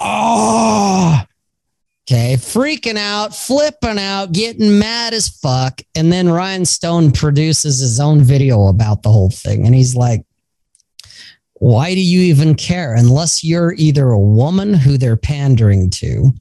[0.00, 1.22] oh,
[2.10, 8.00] okay, freaking out, flipping out, getting mad as fuck, and then Rian Stone produces his
[8.00, 10.24] own video about the whole thing, and he's like.
[11.58, 12.94] Why do you even care?
[12.94, 16.34] Unless you're either a woman who they're pandering to,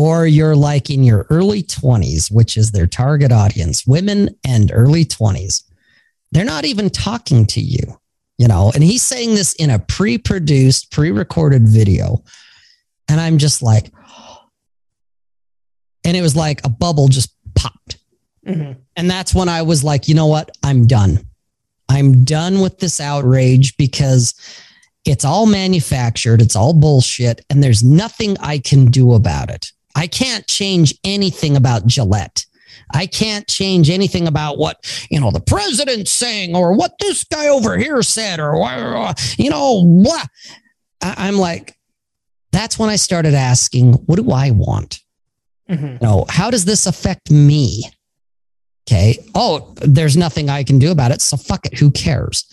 [0.00, 5.04] or you're like in your early 20s, which is their target audience, women and early
[5.04, 5.62] 20s,
[6.32, 7.82] they're not even talking to you,
[8.38, 8.72] you know.
[8.74, 12.24] And he's saying this in a pre produced, pre recorded video.
[13.08, 13.92] And I'm just like,
[16.04, 17.98] and it was like a bubble just popped.
[18.46, 18.78] Mhm.
[18.96, 20.50] And that's when I was like, you know what?
[20.62, 21.26] I'm done.
[21.90, 24.32] I'm done with this outrage because
[25.04, 29.72] it's all manufactured, it's all bullshit, and there's nothing I can do about it.
[29.94, 32.46] I can't change anything about Gillette.
[32.92, 34.76] I can't change anything about what,
[35.10, 38.56] you know, the president's saying or what this guy over here said or,
[39.38, 40.24] you know, blah.
[41.02, 41.76] I- I'm like,
[42.52, 45.00] that's when I started asking, what do I want?
[45.70, 45.92] Mhm.
[45.92, 47.84] you know, how does this affect me?
[48.90, 49.24] Okay.
[49.36, 51.22] Oh, there's nothing I can do about it.
[51.22, 51.78] So fuck it.
[51.78, 52.44] Who cares?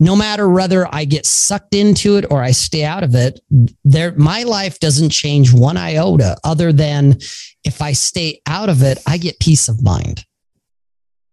[0.00, 3.40] No matter whether I get sucked into it or I stay out of it,
[3.84, 7.18] there, my life doesn't change one iota other than
[7.64, 10.24] if I stay out of it, I get peace of mind.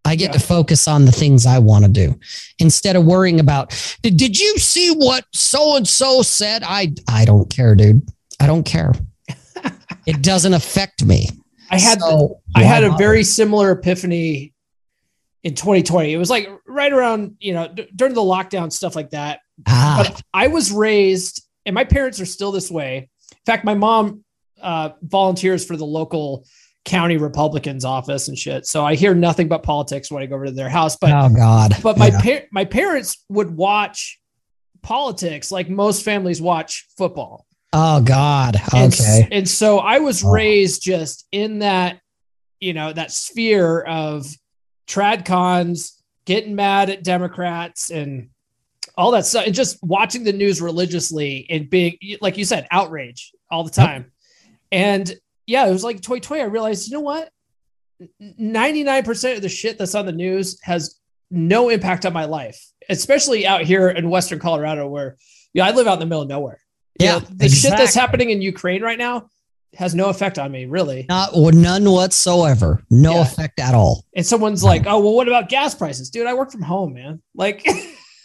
[0.03, 0.33] I get Yeah.
[0.33, 2.19] to focus on the things I want to do
[2.57, 6.63] instead of worrying about, did, did you see what so and so said?
[6.65, 8.01] I, I don't care, dude.
[8.41, 8.93] I don't care.
[10.05, 11.29] it doesn't affect me.
[11.71, 14.53] I had So, I had a very similar epiphany
[15.43, 16.11] in 2020.
[16.13, 19.39] It was like right around, you know, d- during the lockdown stuff like that.
[19.67, 23.09] ah, But I was raised, and my parents are still this way.
[23.31, 24.23] In fact, my mom
[24.61, 26.45] uh, volunteers for the local
[26.85, 28.65] county Republicans office and shit.
[28.65, 30.97] So I hear nothing but politics when I go over to their house.
[30.97, 31.73] But oh God.
[31.83, 32.21] but my Yeah.
[32.21, 34.19] par- my parents would watch
[34.81, 37.45] politics like most families watch football.
[37.73, 38.55] Oh God.
[38.73, 39.27] Okay.
[39.31, 40.31] and so I was Oh.
[40.31, 41.99] raised just in that,
[42.59, 44.27] you know, that sphere of
[44.87, 48.29] trad cons, getting mad at Democrats and
[48.97, 53.31] all that stuff, and just watching the news religiously and being, like you said, outrage
[53.49, 54.11] all the time.
[54.71, 55.11] And
[55.47, 56.39] yeah, it was like toy toy.
[56.39, 57.29] I realized, you know what?
[58.21, 60.99] 99% of the shit that's on the news has
[61.31, 62.59] no impact on my life,
[62.89, 65.17] especially out here in Western Colorado, where
[65.53, 66.59] yeah, I live out in the middle of nowhere.
[66.99, 69.29] Yeah, the shit that's happening in Ukraine right now
[69.75, 71.05] has no effect on me, really.
[71.07, 72.83] Not none whatsoever.
[72.89, 73.21] No Yeah.
[73.21, 74.03] effect at all.
[74.15, 76.27] And someone's like, "Oh, well, what about gas prices, dude?
[76.27, 77.21] I work from home, man.
[77.35, 77.65] Like,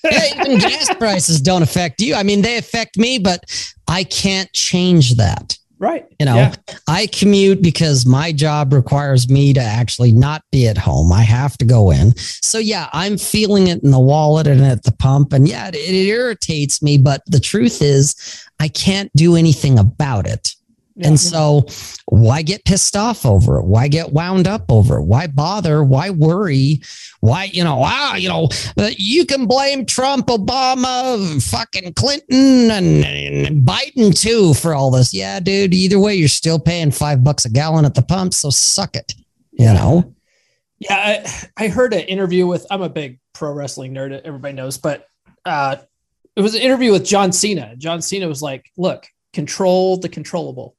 [0.04, 2.14] Yeah, even gas prices don't affect you.
[2.14, 3.42] I mean, they affect me, but
[3.88, 5.56] I can't change that.
[5.84, 6.06] Right?
[6.18, 6.54] You know, Yeah.
[6.88, 11.12] I commute because my job requires me to actually not be at home.
[11.12, 12.16] I have to go in.
[12.16, 15.32] So, yeah, I'm feeling it in the wallet and at the pump.
[15.32, 16.98] And yeah, it, it irritates me.
[16.98, 18.14] But the truth is,
[18.60, 20.54] I can't do anything about it.
[20.96, 21.08] Yeah.
[21.08, 21.66] And so,
[22.06, 23.64] why get pissed off over it?
[23.64, 25.04] Why get wound up over it?
[25.04, 25.82] Why bother?
[25.82, 26.82] Why worry?
[27.18, 28.48] Why, you know, wow, you know,
[28.96, 35.12] you can blame Trump, Obama, fucking Clinton, and, and Biden too for all this.
[35.12, 38.32] Yeah, dude, either way, you're still paying five bucks a gallon at the pump.
[38.32, 39.14] So, suck it,
[39.50, 40.14] you know?
[40.78, 40.94] Yeah,
[41.56, 42.66] I, I heard an interview with.
[42.70, 44.20] I'm a big pro wrestling nerd.
[44.24, 45.08] Everybody knows, but
[45.44, 45.76] uh,
[46.36, 47.74] it was an interview with John Cena.
[47.76, 50.76] John Cena was like, "Look, control the controllable.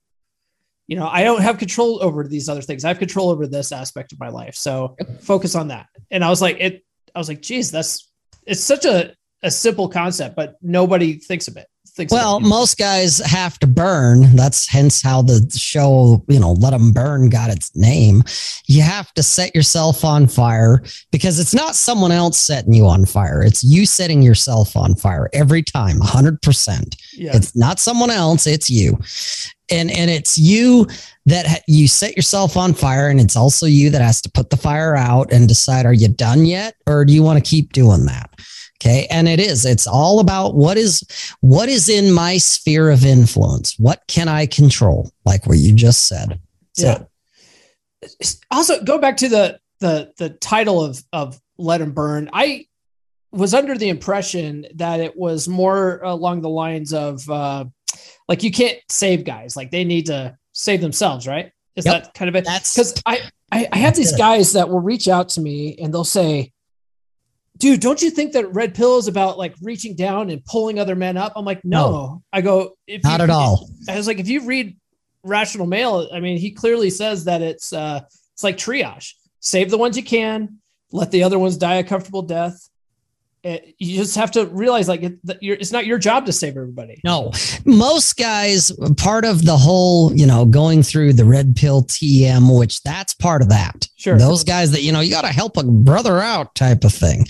[0.87, 2.85] You know, I don't have control over these other things.
[2.85, 4.55] I have control over this aspect of my life.
[4.55, 6.83] So focus on that." And I was like, "It."
[7.13, 8.11] I was like, "Geez, that's
[8.45, 11.67] it's such a a simple concept, but nobody thinks of it."
[12.11, 14.35] Well, most guys have to burn.
[14.35, 18.23] That's hence how the show, you know, Let Them Burn got its name.
[18.67, 23.05] You have to set yourself on fire because it's not someone else setting you on
[23.05, 23.41] fire.
[23.41, 26.95] It's you setting yourself on fire every time, 100%.
[27.13, 28.99] yeah, It's not someone else, it's you.
[29.71, 30.87] And and it's you
[31.25, 34.51] that ha- you set yourself on fire and it's also you that has to put
[34.51, 37.73] the fire out and decide are you done yet or do you want to keep
[37.73, 38.29] doing that?
[38.81, 39.07] Okay?
[39.09, 39.65] And it is.
[39.65, 41.03] It's all about what is
[41.41, 43.77] what is in my sphere of influence?
[43.79, 45.11] What can I control?
[45.25, 46.39] Like what you just said.
[46.73, 47.03] So yeah.
[48.51, 52.29] Also, go back to the the the title of of Let 'Em Burn.
[52.33, 52.67] I
[53.31, 57.65] was under the impression that it was more along the lines of uh,
[58.29, 61.51] like you can't save guys, like they need to save themselves, right?
[61.75, 62.03] Is Yep.
[62.03, 62.45] that kind of it?
[62.45, 63.19] that's Because I,
[63.51, 66.51] I I have these guys that will reach out to me and they'll say,
[67.57, 70.95] "Dude, don't you think that red pill is about like reaching down and pulling other
[70.95, 73.69] men up?" I'm like, "No." I go, if not you- at all.
[73.89, 74.77] I was like, if you read
[75.23, 78.01] Rational Male, I mean, he clearly says that it's uh,
[78.33, 80.59] it's like triage: save the ones you can,
[80.91, 82.69] let the other ones die a comfortable death.
[83.45, 86.99] It- you just have to realize, like, it, it's not your job to save everybody.
[87.03, 87.31] No,
[87.63, 92.81] most guys, part of the whole, you know, going through the red pill TM, which
[92.81, 93.87] that's part of that.
[93.97, 94.17] Sure.
[94.17, 97.25] Those guys that, you know, you got to help a brother out type of thing.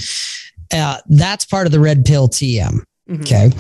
[0.74, 2.80] Uh, that's part of the red pill TM.
[3.09, 3.22] Mhm.
[3.22, 3.51] Okay.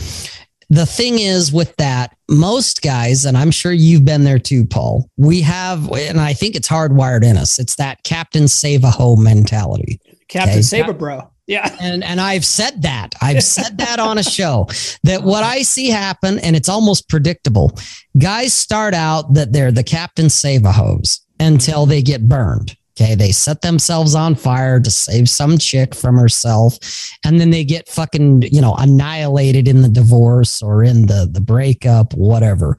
[0.69, 5.07] The thing is with that, most guys, and I'm sure you've been there too, Paul,
[5.17, 9.15] we have, and I think it's hardwired in us, it's that Captain Save a Hoe
[9.15, 9.99] mentality.
[10.27, 10.81] Captain Okay.
[10.81, 11.29] a bro.
[11.47, 11.75] Yeah.
[11.79, 13.13] And and I've said that.
[13.21, 14.67] I've said that on a show
[15.03, 17.77] that what I see happen, and it's almost predictable.
[18.17, 22.75] Guys start out that they're the captain save a hose until they get burned.
[22.97, 23.13] Okay.
[23.13, 26.77] They set themselves on fire to save some chick from herself.
[27.25, 31.41] And then they get fucking, you know, annihilated in the divorce or in the, the
[31.41, 32.77] breakup, whatever.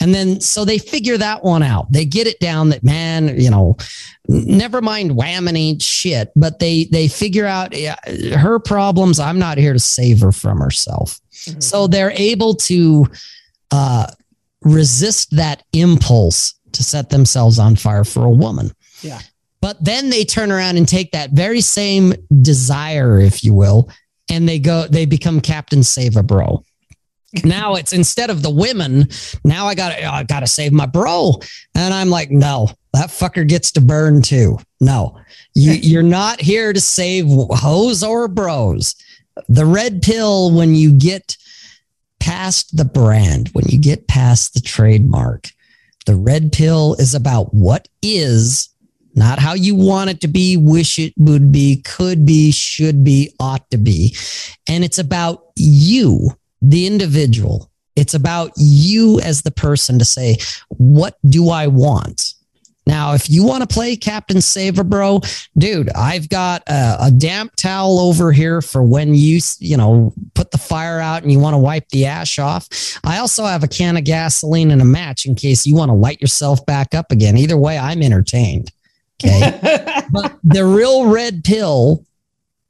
[0.00, 1.90] And then so they figure that one out.
[1.90, 3.76] They get it down that man, you know,
[4.28, 7.96] never mind whamming ain't shit, but they they figure out yeah,
[8.36, 9.18] her problems.
[9.18, 11.20] I'm not here to save her from herself.
[11.32, 11.60] Mm-hmm.
[11.60, 13.06] So they're able to
[13.70, 14.06] uh,
[14.62, 18.72] resist that impulse to set themselves on fire for a woman.
[19.00, 19.20] Yeah.
[19.60, 23.90] But then they turn around and take that very same desire, if you will,
[24.30, 26.64] and they go, they become Captain Save a Bro.
[27.44, 29.08] Now it's instead of the women,
[29.44, 31.40] now I gotta I got to save my bro,
[31.74, 34.58] and I'm like, no, that fucker gets to burn too.
[34.80, 35.18] No,
[35.54, 38.94] you, you're not here to save hoes or bros.
[39.48, 41.36] The red pill, when you get
[42.20, 45.48] past the brand, when you get past the trademark,
[46.06, 48.70] the red pill is about what is
[49.16, 53.34] not how you want it to be, wish it would be, could be, should be,
[53.40, 54.14] ought to be.
[54.68, 56.30] And it's about you,
[56.70, 57.70] the individual.
[57.94, 60.36] It's about you as the person to say,
[60.68, 62.34] what do I want?
[62.86, 65.20] Now, if you want to play Captain Saver, bro,
[65.58, 70.52] dude, I've got a, a, damp towel over here for when you, you know, put
[70.52, 72.68] the fire out and you want to wipe the ash off.
[73.02, 75.94] I also have a can of gasoline and a match in case you want to
[75.94, 77.36] light yourself back up again.
[77.36, 78.70] Either way, I'm entertained.
[79.24, 79.58] Okay.
[80.12, 82.06] but the real red pill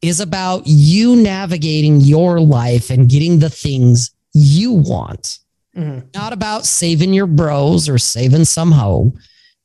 [0.03, 5.38] is about you navigating your life and getting the things you want.
[5.76, 6.09] Mm-hmm.
[6.14, 9.12] Not about saving your bros or saving some hoe.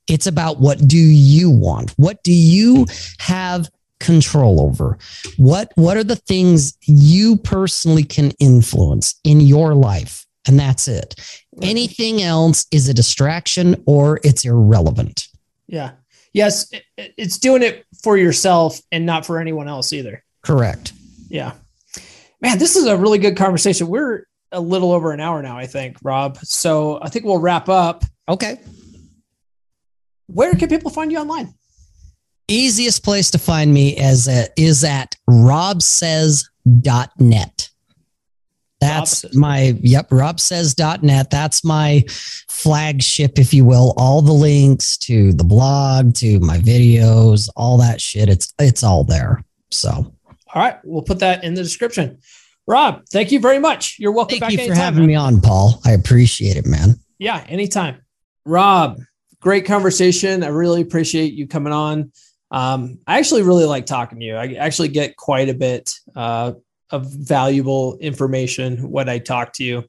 [0.07, 1.91] It's about what do you want?
[1.91, 2.85] What do you
[3.19, 3.69] have
[3.99, 4.97] control over?
[5.37, 10.25] What what are the things you personally can influence in your life?
[10.47, 11.15] And that's it.
[11.61, 15.27] Anything else is a distraction or it's irrelevant.
[15.67, 15.91] Yeah
[16.33, 20.23] yes, it's doing it for yourself and not for anyone else either.
[20.43, 20.93] Correct.
[21.29, 21.53] Yeah.
[22.41, 23.87] Man, this is a really good conversation.
[23.87, 26.37] We're a little over an hour now, I think, Rob.
[26.37, 28.03] So I think we'll wrap up.
[28.27, 28.59] Okay.
[30.27, 31.53] Where can people find you online?
[32.47, 36.49] Easiest place to find me is at, is at robsays.net.
[38.81, 41.29] That's Rob my, yep, robsays.net.
[41.29, 42.03] That's my
[42.49, 43.93] flagship, if you will.
[43.95, 48.27] All the links to the blog, to my videos, all that shit.
[48.27, 49.43] It's, it's all there.
[49.69, 50.13] So, all
[50.55, 50.77] right.
[50.83, 52.17] We'll put that in the description.
[52.67, 53.97] Rob, thank you very much.
[53.99, 54.49] You're welcome thank back.
[54.49, 55.07] Thank you for having man.
[55.07, 55.79] me on, Paul.
[55.85, 56.95] I appreciate it, man.
[57.19, 58.01] Yeah, anytime.
[58.45, 58.99] Rob,
[59.39, 60.43] great conversation.
[60.43, 62.11] I really appreciate you coming on.
[62.49, 64.35] Um, I actually really like talking to you.
[64.35, 66.53] I actually get quite a bit uh,
[66.91, 69.83] of valuable information when I talk to you.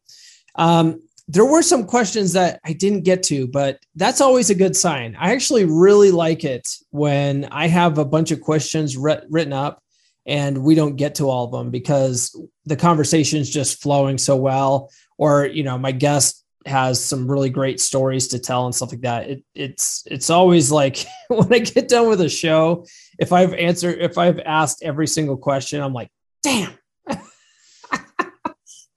[0.54, 4.76] Um, there were some questions that I didn't get to, but that's always a good
[4.76, 5.16] sign.
[5.18, 9.82] I actually really like it when I have a bunch of questions re- written up
[10.26, 14.36] and we don't get to all of them because the conversation is just flowing so
[14.36, 18.92] well, or you know, my guest has some really great stories to tell and stuff
[18.92, 19.28] like that.
[19.28, 22.86] It, it's it's always like when I get done with a show,
[23.18, 26.10] if I've answered, if I've asked every single question, I'm like,
[26.42, 26.72] damn,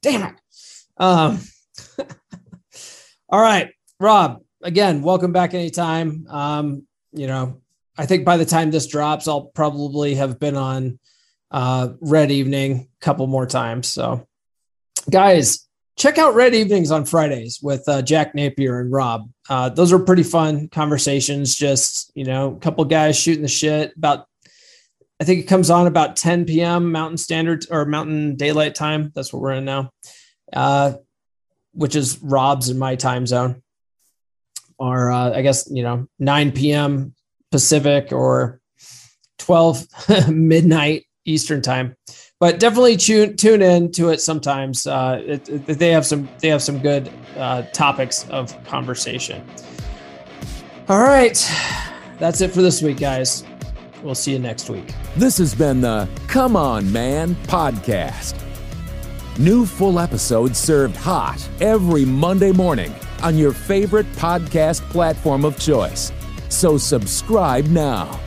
[0.06, 0.36] Damn it.
[0.98, 1.40] Um,
[3.30, 6.28] all right, Rob, again, welcome back anytime.
[6.30, 7.64] Um, you know,
[7.98, 11.00] I think by the time this drops, I'll probably have been on
[11.50, 13.88] uh, Red Evening a couple more times.
[13.88, 14.28] So,
[15.10, 19.28] guys, check out Red Evenings on Fridays with uh, Jack Napier and Rob.
[19.50, 21.56] Uh, those are pretty fun conversations.
[21.56, 24.28] Just you know, a couple guys shooting the shit about
[25.20, 26.92] I think it comes on about 10 p.m.
[26.92, 29.12] Mountain Standard or Mountain Daylight Time.
[29.16, 29.92] That's what we're in now,
[30.52, 30.94] uh,
[31.74, 33.62] which is Rob's in my time zone.
[34.78, 37.14] Or uh, I guess, you know, 9 p.m.
[37.50, 38.60] Pacific or
[39.40, 39.88] 12
[40.30, 41.96] midnight Eastern time.
[42.40, 44.86] But definitely tune tune in to it sometimes.
[44.86, 49.44] Uh, it, it, they have some they have some good uh, topics of conversation.
[50.90, 51.38] All right,
[52.20, 53.46] that's it for this week, guys.
[54.06, 54.94] We'll see you next week.
[55.18, 58.40] This has been the Come On Man podcast.
[59.40, 66.12] New full episodes served hot every Monday morning on your favorite podcast platform of choice.
[66.50, 68.20] So subscribe now.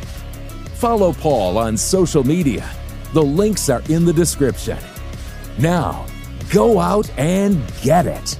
[0.74, 2.68] Follow Paul on social media.
[3.12, 4.78] The links are in the description.
[5.59, 6.06] Now,
[6.50, 8.36] go out and get it.